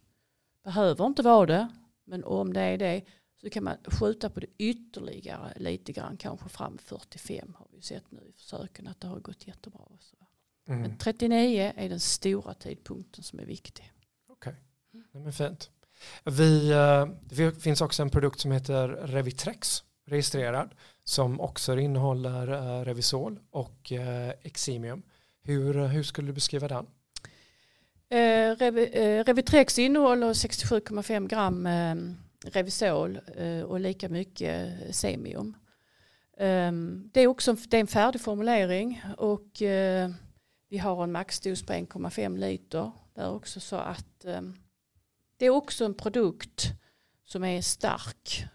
behöver 0.63 1.05
inte 1.05 1.21
vara 1.21 1.45
det, 1.45 1.67
men 2.03 2.23
om 2.23 2.53
det 2.53 2.62
är 2.62 2.77
det 2.77 3.03
så 3.41 3.49
kan 3.49 3.63
man 3.63 3.78
skjuta 3.86 4.30
på 4.30 4.39
det 4.39 4.47
ytterligare 4.58 5.54
lite 5.56 5.91
grann, 5.91 6.17
kanske 6.17 6.49
fram 6.49 6.78
45 6.78 7.56
har 7.58 7.67
vi 7.71 7.82
sett 7.82 8.12
nu 8.12 8.19
i 8.30 8.32
försöken 8.32 8.88
att 8.88 9.02
det 9.02 9.08
har 9.08 9.19
gått 9.19 9.47
jättebra. 9.47 9.82
Också. 9.84 10.15
Mm. 10.67 10.82
Men 10.82 10.97
39 10.97 11.73
är 11.75 11.89
den 11.89 11.99
stora 11.99 12.54
tidpunkten 12.54 13.23
som 13.23 13.39
är 13.39 13.45
viktig. 13.45 13.91
Nej, 14.91 15.23
men 15.23 15.34
fint. 15.34 15.69
Vi, 16.23 16.71
eh, 16.71 17.06
det 17.21 17.62
finns 17.62 17.82
också 17.82 18.02
en 18.02 18.10
produkt 18.10 18.39
som 18.39 18.52
heter 18.52 18.88
Revitrex 18.88 19.84
registrerad 20.06 20.75
som 21.04 21.41
också 21.41 21.80
innehåller 21.80 22.47
eh, 22.47 22.86
Revisol 22.86 23.39
och 23.49 23.91
eh, 23.91 24.34
Eximium. 24.41 25.04
Hur, 25.41 25.88
hur 25.88 26.04
skulle 26.04 26.28
du 26.28 26.34
beskriva 26.34 26.67
den? 26.67 26.86
Eh, 28.10 28.56
Revi, 28.56 28.89
eh, 28.93 29.23
Revitrex 29.23 29.80
innehåller 29.80 30.34
67,5 30.34 31.28
gram 31.28 31.65
eh, 31.65 31.95
Revisol 32.49 33.19
eh, 33.35 33.62
och 33.62 33.79
lika 33.79 34.09
mycket 34.09 34.71
Semium. 34.95 35.55
Eh, 36.38 36.71
det 37.12 37.21
är 37.21 37.27
också 37.27 37.55
det 37.69 37.77
är 37.77 37.81
en 37.81 37.88
färdig 37.88 38.21
formulering 38.21 39.01
och 39.17 39.62
eh, 39.62 40.09
vi 40.69 40.77
har 40.77 41.03
en 41.03 41.12
maxdos 41.12 41.63
på 41.65 41.73
1,5 41.73 42.38
liter. 42.38 42.91
Det 43.15 43.21
är 43.21 43.31
också 43.31 43.59
så 43.59 43.75
att 43.75 44.25
eh, 44.25 44.41
det 45.38 45.45
är 45.45 45.49
också 45.49 45.85
en 45.85 45.93
produkt 45.93 46.71
som 47.25 47.43
är 47.43 47.62
stark 47.62 48.45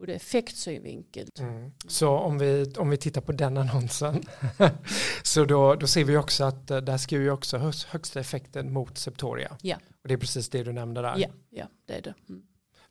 både 0.00 0.14
effektsynvinkel. 0.14 1.28
Mm. 1.38 1.72
Så 1.88 2.08
om 2.08 2.38
vi, 2.38 2.72
om 2.78 2.90
vi 2.90 2.96
tittar 2.96 3.20
på 3.20 3.32
den 3.32 3.56
annonsen 3.56 4.22
så 5.22 5.44
då, 5.44 5.74
då 5.74 5.86
ser 5.86 6.04
vi 6.04 6.16
också 6.16 6.44
att 6.44 6.70
eh, 6.70 6.78
där 6.78 6.98
skriver 6.98 7.24
vi 7.24 7.30
också 7.30 7.58
högst, 7.58 7.84
högsta 7.84 8.20
effekten 8.20 8.72
mot 8.72 8.98
Septoria. 8.98 9.56
Ja. 9.62 9.76
Och 10.02 10.08
det 10.08 10.14
är 10.14 10.18
precis 10.18 10.48
det 10.48 10.62
du 10.62 10.72
nämnde 10.72 11.02
där. 11.02 11.14
Ja, 11.18 11.28
ja, 11.50 11.66
det 11.86 11.94
är 11.94 12.02
det. 12.02 12.14
Mm. 12.28 12.42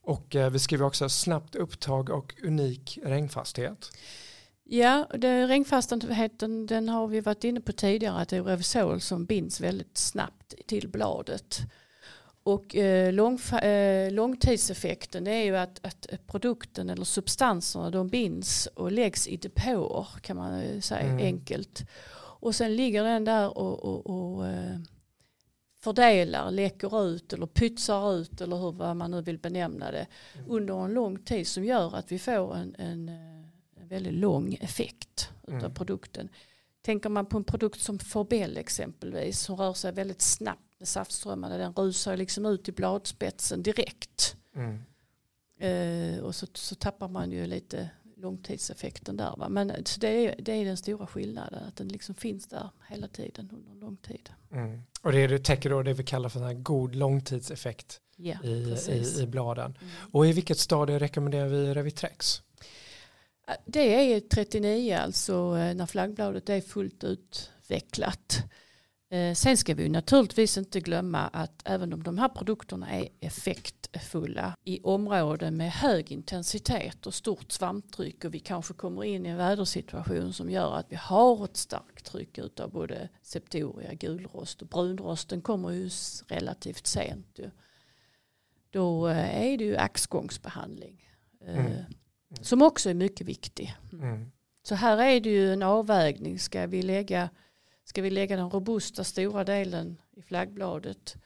Och 0.10 0.36
eh, 0.36 0.50
vi 0.50 0.60
skriver 0.60 0.86
också 0.86 1.10
snabbt 1.10 1.56
upptag 1.56 2.10
och 2.10 2.36
unik 2.43 3.00
regnfasthet. 3.04 3.91
Ja, 4.63 5.08
det, 5.17 5.48
regnfastheten 5.48 6.65
den 6.65 6.89
har 6.89 7.08
vi 7.08 7.22
varit 7.22 7.43
inne 7.43 7.62
på 7.62 7.72
tidigare 7.72 8.22
att 8.22 8.30
det 8.30 8.38
är 8.38 8.43
Revsol 8.43 9.02
som 9.02 9.26
binds 9.26 9.62
väldigt 9.62 9.98
snabbt 9.98 10.54
till 10.67 10.89
bladet. 10.89 11.60
Och 12.43 12.76
eh, 12.76 13.13
lång, 13.13 13.39
eh, 13.39 14.12
långtidseffekten 14.12 15.28
är 15.28 15.43
ju 15.43 15.58
att, 15.58 15.86
att 15.86 16.28
produkten 16.28 16.89
eller 16.89 17.06
substanserna 17.06 17.89
de 17.89 18.08
binds 18.08 18.65
och 18.65 18.91
läggs 18.91 19.28
i 19.28 19.38
depåer 19.38 20.08
kan 20.22 20.38
man 20.38 20.82
säga 20.82 21.02
mm. 21.02 21.17
enkelt. 21.17 21.82
Och 22.41 22.56
sen 22.56 22.76
ligger 22.76 23.04
den 23.04 23.26
där 23.26 23.58
och, 23.58 23.86
och, 23.86 24.10
och 24.10 24.48
eh, 24.48 24.80
fördelar, 25.80 26.52
läcker 26.52 27.06
ut 27.06 27.34
eller 27.34 27.46
pytsar 27.46 28.15
ut 28.15 28.42
eller 28.42 28.58
hur 28.58 28.72
vad 28.72 28.96
man 28.96 29.12
nu 29.12 29.22
vill 29.22 29.38
benämna 29.38 29.92
det 29.92 30.08
mm. 30.34 30.52
under 30.52 30.86
en 30.86 30.94
lång 30.94 31.20
tid 31.20 31.48
som 31.48 31.65
gör 31.65 31.96
att 31.96 32.12
vi 32.12 32.20
får 32.20 32.56
en, 32.56 32.76
en, 32.78 33.10
en 33.76 33.88
väldigt 33.88 34.13
lång 34.13 34.54
effekt 34.54 35.30
mm. 35.48 35.65
av 35.65 35.70
produkten. 35.70 36.30
Tänker 36.82 37.10
man 37.10 37.26
på 37.26 37.38
en 37.38 37.44
produkt 37.44 37.82
som 37.82 38.00
Forbell 38.00 38.58
exempelvis 38.58 39.39
som 39.39 39.56
rör 39.56 39.74
sig 39.74 39.92
väldigt 39.92 40.22
snabbt 40.22 40.80
med 40.80 40.88
saftströmmarna, 40.88 41.58
den 41.58 41.74
rusar 41.74 42.18
liksom 42.18 42.46
ut 42.46 42.70
i 42.70 42.72
bladspetsen 42.72 43.63
direkt. 43.63 44.36
Mm. 44.56 44.80
Eh, 45.60 46.20
och 46.20 46.36
så, 46.36 46.48
så 46.54 46.76
tappar 46.76 47.08
man 47.08 47.32
ju 47.32 47.46
lite 47.46 47.89
långtidseffekten 48.19 49.17
där. 49.17 49.34
Va? 49.38 49.49
Men 49.49 49.67
det 49.99 50.08
är, 50.08 50.36
det 50.39 50.51
är 50.51 50.65
den 50.65 50.77
stora 50.77 51.08
skillnaden, 51.08 51.63
att 51.63 51.75
den 51.75 51.88
liksom 51.88 52.15
finns 52.15 52.47
där 52.47 52.69
hela 52.89 53.08
tiden 53.08 53.49
under 53.53 53.86
lång 53.86 53.97
tid. 53.97 54.29
Mm. 54.51 54.82
Och 55.01 55.12
det, 55.12 55.27
det 55.27 55.39
täcker 55.39 55.69
då 55.69 55.84
det 55.84 55.93
vi 55.93 56.03
kallar 56.03 56.29
för 56.29 56.47
en 56.47 56.63
god 56.63 56.95
långtidseffekt 56.95 58.01
ja, 58.15 58.36
i, 58.43 58.75
i, 58.89 59.21
i, 59.21 59.27
bladen. 59.27 59.77
Mm. 59.82 59.93
Och 60.12 60.27
i 60.27 60.34
vilket 60.34 60.60
stadie 60.60 60.99
rekommenderar 60.99 61.47
vi 61.47 61.73
Revitrex? 61.73 62.41
Det 63.65 64.13
är 64.13 64.19
39 64.19 64.95
alltså 64.95 65.34
eh, 65.34 65.75
när 65.75 65.86
flaggbladet 65.86 66.49
är 66.49 66.62
fullt 66.62 67.03
utvecklat. 67.03 68.43
Eh, 69.12 69.34
sen 69.34 69.58
ska 69.58 69.74
vi 69.74 69.89
naturligtvis 69.89 70.58
inte 70.58 70.80
glömma 70.80 71.28
att 71.28 71.62
även 71.65 71.93
om 71.93 72.04
de 72.04 72.17
här 72.17 72.30
produkterna 72.30 72.89
är 72.89 73.10
effektfulla 73.19 74.58
i 74.63 74.82
områden 74.84 75.58
med 75.58 75.72
hög 75.72 76.12
intensitet 76.12 77.08
och 77.08 77.13
stort 77.13 77.52
svamptryck 77.52 78.26
och 78.26 78.34
vi 78.34 78.39
kanske 78.39 78.74
kommer 78.74 79.04
in 79.04 79.26
i 79.26 79.30
en 79.30 79.38
vädersituation 79.38 80.34
som 80.34 80.50
gör 80.50 80.76
att 80.76 80.86
vi 80.89 80.95
har 80.95 81.45
ett 81.45 81.58
starkt 81.58 82.06
tryck 82.06 82.38
utav 82.38 82.72
både 82.72 83.10
septoria, 83.22 83.93
gulrost 83.93 84.62
och 84.62 84.67
brunrosten 84.67 85.41
kommer 85.41 85.72
ju 85.72 85.89
relativt 86.28 86.88
sent. 86.88 87.39
Då 88.69 89.08
eh, 89.08 89.43
är 89.43 89.58
det 89.58 89.63
ju 89.63 89.78
axgångsbehandling. 89.78 91.10
Mm. 91.45 91.84
Som 92.41 92.62
också 92.62 92.89
är 92.89 92.93
mycket 92.93 93.28
viktig. 93.28 93.76
Mm. 93.93 94.32
Så 94.63 94.76
här 94.76 94.98
är 94.98 95.19
det 95.19 95.30
ju 95.30 95.54
en 95.54 95.63
avvägning. 95.63 96.39
Ska 96.39 96.67
vi 96.67 96.82
lägga, 96.82 97.30
ska 97.89 98.02
vi 98.02 98.10
lägga 98.10 98.36
den 98.36 98.49
robusta 98.49 99.04
stora 99.04 99.43
delen 99.43 99.97
i 100.15 100.21
flaggbladet 100.21 101.17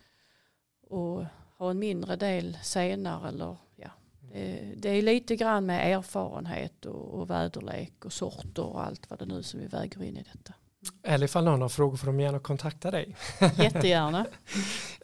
och 0.87 1.25
ha 1.57 1.71
en 1.71 1.79
mindre 1.79 2.15
del 2.15 2.57
senare? 2.61 3.29
Eller, 3.29 3.57
ja. 3.75 3.89
det, 4.31 4.73
det 4.77 4.89
är 4.89 5.01
lite 5.01 5.35
grann 5.35 5.65
med 5.65 5.93
erfarenhet 5.93 6.85
och, 6.85 7.19
och 7.19 7.29
väderlek 7.29 8.05
och 8.05 8.13
sorter 8.13 8.63
och 8.63 8.85
allt 8.85 9.09
vad 9.09 9.19
det 9.19 9.25
nu 9.25 9.43
som 9.43 9.59
vi 9.59 9.65
väger 9.67 10.03
in 10.03 10.17
i 10.17 10.25
detta. 10.33 10.53
Eller 11.03 11.25
ifall 11.25 11.43
någon 11.43 11.61
har 11.61 11.69
frågor 11.69 11.97
får 11.97 12.07
de 12.07 12.19
gärna 12.19 12.39
kontakta 12.39 12.91
dig. 12.91 13.15
Jättegärna. 13.57 14.25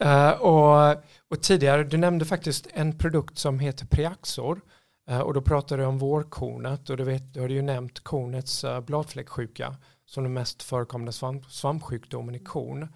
uh, 0.03 0.41
och, 0.41 1.03
och 1.27 1.41
tidigare, 1.41 1.83
du 1.83 1.97
nämnde 1.97 2.25
faktiskt 2.25 2.67
en 2.73 2.97
produkt 2.97 3.37
som 3.37 3.59
heter 3.59 3.85
Preaxor. 3.85 4.61
Eh, 5.09 5.19
och 5.19 5.33
då 5.33 5.41
pratar 5.41 5.77
du 5.77 5.85
om 5.85 5.97
vårkornet 5.97 6.89
och 6.89 6.97
du, 6.97 7.03
vet, 7.03 7.33
du 7.33 7.41
har 7.41 7.49
ju 7.49 7.61
nämnt 7.61 7.99
kornets 7.99 8.63
eh, 8.63 8.81
bladfläcksjuka 8.81 9.75
som 10.05 10.23
den 10.23 10.33
mest 10.33 10.63
förekommande 10.63 11.11
svamp, 11.11 11.45
svampsjukdomen 11.45 12.35
i 12.35 12.39
korn. 12.39 12.87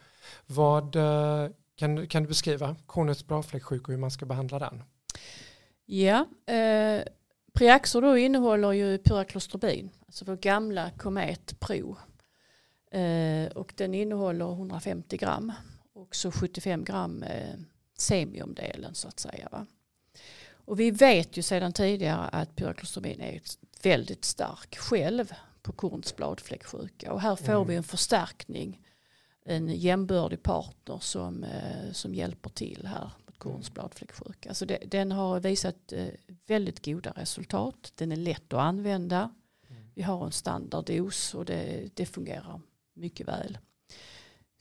Vad, 0.45 0.95
eh, 0.95 1.49
kan, 1.75 2.07
kan 2.07 2.23
du 2.23 2.29
beskriva 2.29 2.75
kornets 2.85 3.27
bladfläcksjuka 3.27 3.83
och 3.83 3.89
hur 3.89 3.97
man 3.97 4.11
ska 4.11 4.25
behandla 4.25 4.59
den? 4.59 4.83
Ja, 5.85 6.25
eh, 6.45 7.03
Preaxor 7.53 8.01
då 8.01 8.17
innehåller 8.17 8.71
ju 8.71 8.97
pyraklostrobin, 8.97 9.89
alltså 10.05 10.25
vår 10.25 10.35
gamla 10.35 10.89
Komet 10.97 11.59
Pro. 11.59 11.97
Eh, 12.91 13.51
och 13.51 13.73
den 13.77 13.93
innehåller 13.93 14.51
150 14.51 15.17
gram 15.17 15.51
och 15.93 16.15
så 16.15 16.31
75 16.31 16.83
gram 16.83 17.23
eh, 17.23 17.55
semiumdelen 17.97 18.95
så 18.95 19.07
att 19.07 19.19
säga. 19.19 19.49
Va? 19.51 19.65
Och 20.65 20.79
vi 20.79 20.91
vet 20.91 21.37
ju 21.37 21.41
sedan 21.41 21.73
tidigare 21.73 22.27
att 22.27 22.55
pyraklostrobin 22.55 23.21
är 23.21 23.41
väldigt 23.83 24.25
stark 24.25 24.77
själv 24.77 25.33
på 25.61 25.71
korns 25.71 26.15
bladfläcksjuka. 26.15 27.13
Och 27.13 27.21
här 27.21 27.35
får 27.35 27.53
mm. 27.53 27.67
vi 27.67 27.75
en 27.75 27.83
förstärkning, 27.83 28.81
en 29.45 29.67
jämbördig 29.67 30.43
partner 30.43 30.99
som, 30.99 31.43
eh, 31.43 31.91
som 31.91 32.15
hjälper 32.15 32.49
till 32.49 32.87
här 32.87 33.11
mot 33.25 33.39
korns 33.39 33.67
mm. 33.67 33.73
bladfläcksjuka. 33.73 34.49
Alltså 34.49 34.65
det, 34.65 34.77
den 34.87 35.11
har 35.11 35.39
visat 35.39 35.93
eh, 35.93 36.07
väldigt 36.47 36.85
goda 36.85 37.13
resultat. 37.15 37.91
Den 37.95 38.11
är 38.11 38.15
lätt 38.15 38.53
att 38.53 38.59
använda. 38.59 39.31
Mm. 39.69 39.83
Vi 39.93 40.01
har 40.01 40.25
en 40.25 40.31
standarddos 40.31 41.33
och 41.33 41.45
det, 41.45 41.89
det 41.93 42.05
fungerar 42.05 42.61
mycket 42.93 43.27
väl. 43.27 43.57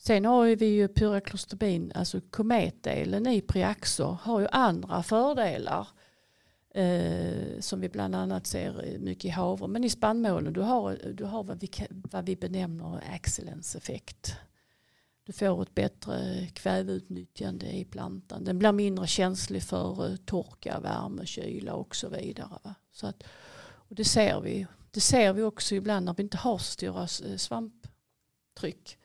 Sen 0.05 0.25
har 0.25 0.57
vi 0.57 0.67
ju 0.67 0.89
pyraklostrobin, 0.89 1.93
alltså 1.95 2.21
kometdelen 2.21 3.27
i 3.27 3.41
Priaxor 3.41 4.19
har 4.23 4.41
ju 4.41 4.47
andra 4.53 5.03
fördelar. 5.03 5.89
Eh, 6.75 7.61
som 7.61 7.81
vi 7.81 7.89
bland 7.89 8.15
annat 8.15 8.47
ser 8.47 8.99
mycket 8.99 9.25
i 9.25 9.29
havre. 9.29 9.69
Men 9.69 9.85
i 9.85 9.91
spannmålen 9.91 10.53
du 10.53 10.61
har 10.61 11.13
du 11.15 11.25
har 11.25 11.45
vad 11.45 11.61
vi, 11.61 11.71
vad 11.91 12.27
vi 12.27 12.37
benämner 12.37 13.03
excellence-effekt. 13.15 14.35
Du 15.25 15.33
får 15.33 15.63
ett 15.63 15.75
bättre 15.75 16.47
kväveutnyttjande 16.53 17.67
i 17.67 17.85
plantan. 17.85 18.45
Den 18.45 18.59
blir 18.59 18.73
mindre 18.73 19.07
känslig 19.07 19.63
för 19.63 20.11
eh, 20.11 20.17
torka, 20.17 20.81
värme, 20.81 21.27
kyla 21.27 21.75
och 21.75 21.97
så 21.97 22.09
vidare. 22.09 22.59
Va? 22.65 22.75
Så 22.93 23.07
att, 23.07 23.23
och 23.89 23.95
det 23.95 24.05
ser 24.05 24.41
vi. 24.41 24.67
Det 24.91 25.01
ser 25.01 25.33
vi 25.33 25.43
också 25.43 25.75
ibland 25.75 26.07
när 26.07 26.15
vi 26.15 26.23
inte 26.23 26.37
har 26.37 26.59
så 26.59 26.65
stora 26.65 27.03
eh, 27.03 27.37
svamptryck 27.37 28.99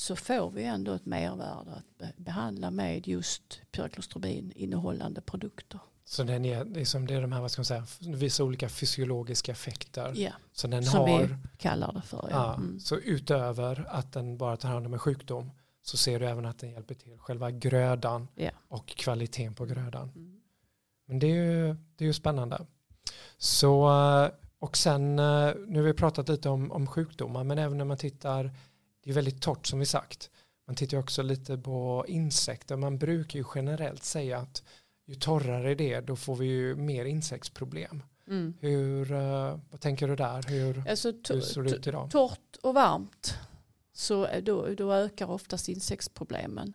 så 0.00 0.16
får 0.16 0.50
vi 0.50 0.64
ändå 0.64 0.92
ett 0.92 1.06
mervärde 1.06 1.70
att 1.72 2.16
behandla 2.16 2.70
med 2.70 3.08
just 3.08 3.60
pyraklostrobin 3.72 4.52
innehållande 4.54 5.20
produkter. 5.20 5.80
Så 6.04 6.22
den 6.22 6.44
är, 6.44 6.64
liksom, 6.64 7.06
det 7.06 7.14
är 7.14 7.20
de 7.20 7.32
här, 7.32 7.40
vad 7.40 7.50
ska 7.50 7.60
man 7.60 7.64
säga, 7.64 7.86
vissa 7.98 8.44
olika 8.44 8.68
fysiologiska 8.68 9.52
effekter. 9.52 10.12
Ja, 10.16 10.32
så 10.52 10.68
den 10.68 10.84
som 10.84 11.00
har, 11.00 11.18
vi 11.18 11.28
kallar 11.58 11.92
det 11.92 12.02
för. 12.02 12.28
Ja. 12.30 12.54
mm. 12.54 12.80
Så 12.80 12.96
utöver 12.96 13.86
att 13.88 14.12
den 14.12 14.38
bara 14.38 14.56
tar 14.56 14.68
hand 14.68 14.86
om 14.86 14.92
en 14.92 14.98
sjukdom 14.98 15.50
så 15.82 15.96
ser 15.96 16.20
du 16.20 16.26
även 16.26 16.46
att 16.46 16.58
den 16.58 16.70
hjälper 16.70 16.94
till 16.94 17.18
själva 17.18 17.50
grödan 17.50 18.28
ja. 18.34 18.50
och 18.68 18.86
kvaliteten 18.86 19.54
på 19.54 19.64
grödan. 19.64 20.12
Mm. 20.16 20.40
Men 21.06 21.18
det 21.18 21.26
är 21.26 21.44
ju, 21.44 21.76
det 21.96 22.04
är 22.04 22.06
ju 22.06 22.12
spännande. 22.12 22.66
Så, 23.38 23.90
och 24.58 24.76
sen, 24.76 25.16
nu 25.16 25.76
har 25.76 25.82
vi 25.82 25.94
pratat 25.94 26.28
lite 26.28 26.48
om, 26.48 26.72
om 26.72 26.86
sjukdomar, 26.86 27.44
men 27.44 27.58
även 27.58 27.78
när 27.78 27.84
man 27.84 27.96
tittar 27.96 28.50
det 29.02 29.10
är 29.10 29.14
väldigt 29.14 29.42
torrt 29.42 29.66
som 29.66 29.78
vi 29.78 29.86
sagt. 29.86 30.30
Man 30.66 30.76
tittar 30.76 30.98
också 30.98 31.22
lite 31.22 31.58
på 31.58 32.04
insekter. 32.08 32.76
Man 32.76 32.98
brukar 32.98 33.38
ju 33.38 33.44
generellt 33.54 34.04
säga 34.04 34.38
att 34.38 34.62
ju 35.06 35.14
torrare 35.14 35.74
det 35.74 35.92
är 35.92 36.02
då 36.02 36.16
får 36.16 36.36
vi 36.36 36.46
ju 36.46 36.74
mer 36.74 37.04
insektsproblem. 37.04 38.02
Mm. 38.26 38.54
Hur, 38.60 39.12
uh, 39.12 39.58
vad 39.70 39.80
tänker 39.80 40.08
du 40.08 40.16
där? 40.16 40.42
Hur, 40.48 40.88
alltså, 40.88 41.12
hur 41.28 41.40
ser 41.40 41.62
det 41.62 41.70
ut 41.70 41.86
idag? 41.86 42.10
Torrt 42.10 42.56
och 42.62 42.74
varmt 42.74 43.38
så 43.92 44.28
då, 44.42 44.66
då 44.74 44.92
ökar 44.92 45.30
oftast 45.30 45.68
insektsproblemen. 45.68 46.74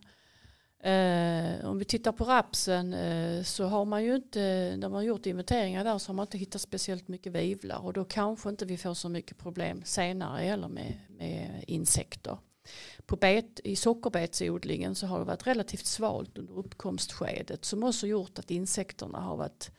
Eh, 0.82 1.64
om 1.64 1.78
vi 1.78 1.84
tittar 1.84 2.12
på 2.12 2.24
rapsen 2.24 2.92
eh, 2.94 3.42
så 3.42 3.64
har 3.64 3.84
man 3.84 4.04
ju 4.04 4.14
inte, 4.14 4.40
när 4.78 4.88
man 4.88 4.92
har 4.92 5.02
gjort 5.02 5.26
inventeringar 5.26 5.84
där 5.84 5.98
så 5.98 6.08
har 6.08 6.14
man 6.14 6.26
inte 6.26 6.38
hittat 6.38 6.60
speciellt 6.60 7.08
mycket 7.08 7.32
vivlar 7.32 7.84
och 7.84 7.92
då 7.92 8.04
kanske 8.04 8.48
inte 8.48 8.64
vi 8.64 8.76
får 8.76 8.94
så 8.94 9.08
mycket 9.08 9.38
problem 9.38 9.82
senare 9.84 10.42
eller 10.42 10.68
med, 10.68 10.94
med 11.08 11.64
insekter. 11.66 12.38
På 13.06 13.16
bet, 13.16 13.60
I 13.64 13.76
sockerbetsodlingen 13.76 14.94
så 14.94 15.06
har 15.06 15.18
det 15.18 15.24
varit 15.24 15.46
relativt 15.46 15.86
svalt 15.86 16.38
under 16.38 16.58
uppkomstskedet 16.58 17.64
som 17.64 17.82
också 17.82 18.06
gjort 18.06 18.38
att 18.38 18.50
insekterna 18.50 19.20
har 19.20 19.36
varit 19.36 19.70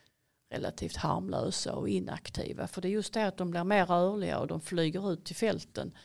relativt 0.50 0.96
harmlösa 0.96 1.74
och 1.76 1.90
inaktiva. 1.90 2.68
För 2.68 2.82
det 2.82 2.88
är 2.88 2.92
just 2.92 3.14
det 3.14 3.28
att 3.28 3.38
de 3.38 3.52
blir 3.52 3.64
mer 3.64 3.86
rörliga 3.86 4.40
och 4.40 4.48
de 4.48 4.62
flyger 4.62 5.14
ut 5.14 5.26
till 5.26 5.36
fälten 5.36 5.98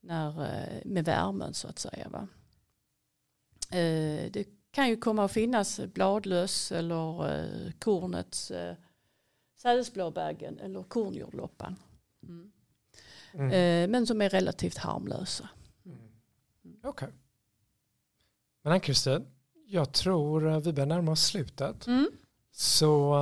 när, 0.00 0.42
eh, 0.42 0.80
med 0.84 1.04
värmen 1.04 1.54
så 1.54 1.68
att 1.68 1.78
säga. 1.78 2.08
Va? 2.08 2.28
Eh, 3.72 4.30
det 4.30 4.46
kan 4.70 4.88
ju 4.88 4.96
komma 4.96 5.24
att 5.24 5.32
finnas 5.32 5.80
bladlöss 5.94 6.72
eller 6.72 7.34
eh, 7.34 7.72
kornets 7.78 8.50
eh, 8.50 8.74
sädesblåbaggen 9.56 10.58
eller 10.58 10.82
kornjordloppan. 10.82 11.76
Mm. 12.22 12.52
Mm. 13.34 13.90
Men 13.90 14.06
som 14.06 14.22
är 14.22 14.28
relativt 14.28 14.78
harmlösa. 14.78 15.48
Mm. 15.86 15.98
Okej. 16.82 16.90
Okay. 16.90 17.08
Men 18.62 18.72
Ann-Kristin, 18.72 19.26
jag 19.66 19.92
tror 19.92 20.60
vi 20.60 20.72
börjar 20.72 20.86
närma 20.86 21.12
oss 21.12 21.22
slutet. 21.22 21.86
Mm. 21.86 22.10
Så 22.50 23.16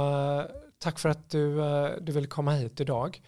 tack 0.78 0.98
för 0.98 1.08
att 1.08 1.30
du, 1.30 1.54
du 2.00 2.12
ville 2.12 2.26
komma 2.26 2.52
hit 2.52 2.80
idag. 2.80 3.22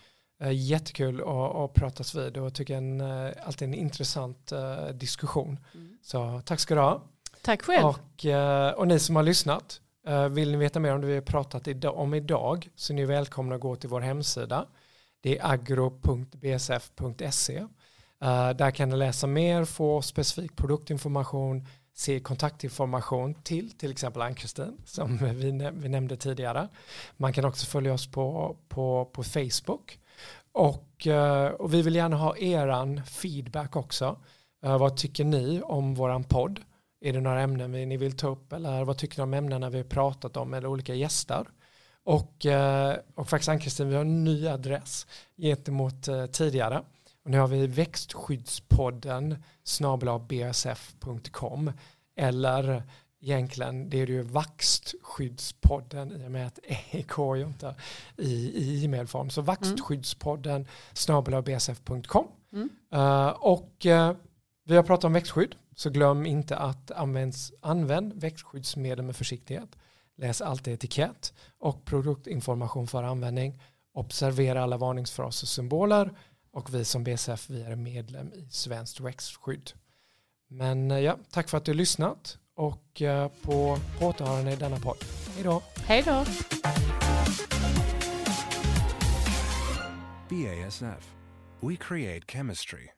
Jättekul 0.52 1.20
att, 1.20 1.56
att 1.56 1.74
pratas 1.74 2.14
vid 2.14 2.36
och 2.36 2.54
tycker 2.54 2.76
en, 2.76 3.00
alltid 3.44 3.68
en 3.68 3.74
intressant 3.74 4.52
diskussion. 4.94 5.58
Mm. 5.74 5.98
Så 6.02 6.42
tack 6.44 6.60
ska 6.60 6.74
du 6.74 6.80
ha. 6.80 7.11
Tack 7.42 7.62
själv. 7.62 7.86
Och, 7.86 8.26
eh, 8.26 8.70
och 8.70 8.88
ni 8.88 8.98
som 8.98 9.16
har 9.16 9.22
lyssnat, 9.22 9.80
eh, 10.06 10.28
vill 10.28 10.50
ni 10.50 10.56
veta 10.56 10.80
mer 10.80 10.94
om 10.94 11.00
det 11.00 11.06
vi 11.06 11.14
har 11.14 11.20
pratat 11.20 11.84
om 11.84 12.14
idag 12.14 12.68
så 12.74 12.92
är 12.92 12.94
ni 12.94 13.04
välkomna 13.04 13.54
att 13.54 13.60
gå 13.60 13.76
till 13.76 13.88
vår 13.88 14.00
hemsida. 14.00 14.66
Det 15.20 15.38
är 15.38 15.52
agro.bsf.se. 15.52 16.86
Eh, 18.22 18.50
där 18.50 18.70
kan 18.70 18.88
ni 18.88 18.96
läsa 18.96 19.26
mer, 19.26 19.64
få 19.64 20.02
specifik 20.02 20.56
produktinformation, 20.56 21.66
se 21.94 22.20
kontaktinformation 22.20 23.34
till 23.34 23.70
till 23.70 23.90
exempel 23.90 24.22
Ann-Kristin 24.22 24.76
som 24.84 25.16
vi, 25.22 25.70
vi 25.72 25.88
nämnde 25.88 26.16
tidigare. 26.16 26.68
Man 27.16 27.32
kan 27.32 27.44
också 27.44 27.66
följa 27.66 27.92
oss 27.92 28.10
på, 28.10 28.56
på, 28.68 29.10
på 29.12 29.22
Facebook. 29.22 29.98
Och, 30.52 31.06
och 31.58 31.74
vi 31.74 31.82
vill 31.82 31.94
gärna 31.94 32.16
ha 32.16 32.36
eran 32.36 33.02
feedback 33.04 33.76
också. 33.76 34.16
Vad 34.60 34.96
tycker 34.96 35.24
ni 35.24 35.62
om 35.62 35.94
våran 35.94 36.24
podd? 36.24 36.60
Är 37.04 37.12
det 37.12 37.20
några 37.20 37.40
ämnen 37.40 37.72
ni 37.72 37.96
vill 37.96 38.16
ta 38.16 38.28
upp 38.28 38.52
eller 38.52 38.84
vad 38.84 38.98
tycker 38.98 39.18
ni 39.18 39.22
om 39.22 39.34
ämnena 39.34 39.70
vi 39.70 39.76
har 39.76 39.84
pratat 39.84 40.36
om 40.36 40.54
eller 40.54 40.68
olika 40.68 40.94
gäster? 40.94 41.46
Och, 42.04 42.46
eh, 42.46 42.96
och 43.14 43.28
faktiskt 43.28 43.48
Ann-Kristin, 43.48 43.88
vi 43.88 43.94
har 43.94 44.02
en 44.02 44.24
ny 44.24 44.48
adress 44.48 45.06
gentemot 45.36 46.08
eh, 46.08 46.26
tidigare. 46.26 46.82
Och 47.24 47.30
nu 47.30 47.38
har 47.38 47.48
vi 47.48 47.66
växtskyddspodden 47.66 49.42
snabelavbsf.com 49.64 51.72
eller 52.16 52.82
egentligen 53.20 53.90
det 53.90 54.00
är 54.00 54.06
ju 54.06 54.22
vaxtskyddspodden 54.22 56.22
i 56.22 56.26
och 56.26 56.30
med 56.30 56.46
att 56.46 56.58
EK 56.90 57.18
är 57.18 57.36
ju 57.36 57.46
inte 57.46 57.74
i, 58.16 58.84
e-mailform. 58.84 59.30
Så 59.30 59.42
vaxtskyddspodden 59.42 60.66
snabelavbsf.com. 60.92 62.26
Mm. 62.52 62.70
Uh, 62.94 63.28
och 63.28 63.86
uh, 63.86 64.12
vi 64.64 64.76
har 64.76 64.82
pratat 64.82 65.04
om 65.04 65.12
växtskydd. 65.12 65.54
Så 65.74 65.90
glöm 65.90 66.26
inte 66.26 66.56
att 66.56 66.90
används, 66.90 67.52
använd 67.60 68.12
växtskyddsmedel 68.12 69.04
med 69.04 69.16
försiktighet. 69.16 69.76
Läs 70.16 70.40
alltid 70.40 70.74
etikett 70.74 71.32
och 71.58 71.84
produktinformation 71.84 72.86
för 72.86 73.02
användning. 73.02 73.60
Observera 73.94 74.62
alla 74.62 74.76
varningsfraser 74.76 75.44
och 75.44 75.48
symboler. 75.48 76.14
Och 76.50 76.74
vi 76.74 76.84
som 76.84 77.04
BSF 77.04 77.50
vi 77.50 77.62
är 77.62 77.76
medlem 77.76 78.32
i 78.32 78.48
Svenskt 78.50 79.00
växtskydd. 79.00 79.70
Men 80.48 80.90
eh, 80.90 80.98
ja, 80.98 81.18
tack 81.30 81.48
för 81.48 81.58
att 81.58 81.64
du 81.64 81.70
har 81.72 81.76
lyssnat 81.76 82.38
och 82.54 83.02
eh, 83.02 83.30
på 83.42 83.78
återhörande 84.00 84.52
i 84.52 84.56
denna 84.56 84.80
podd. 84.80 85.04
Hej 85.34 85.44
då! 85.44 85.62
Hej 85.76 86.02
då! 86.02 86.24
BASF. 90.28 91.14
We 91.60 91.76
create 91.76 92.26
chemistry. 92.26 92.88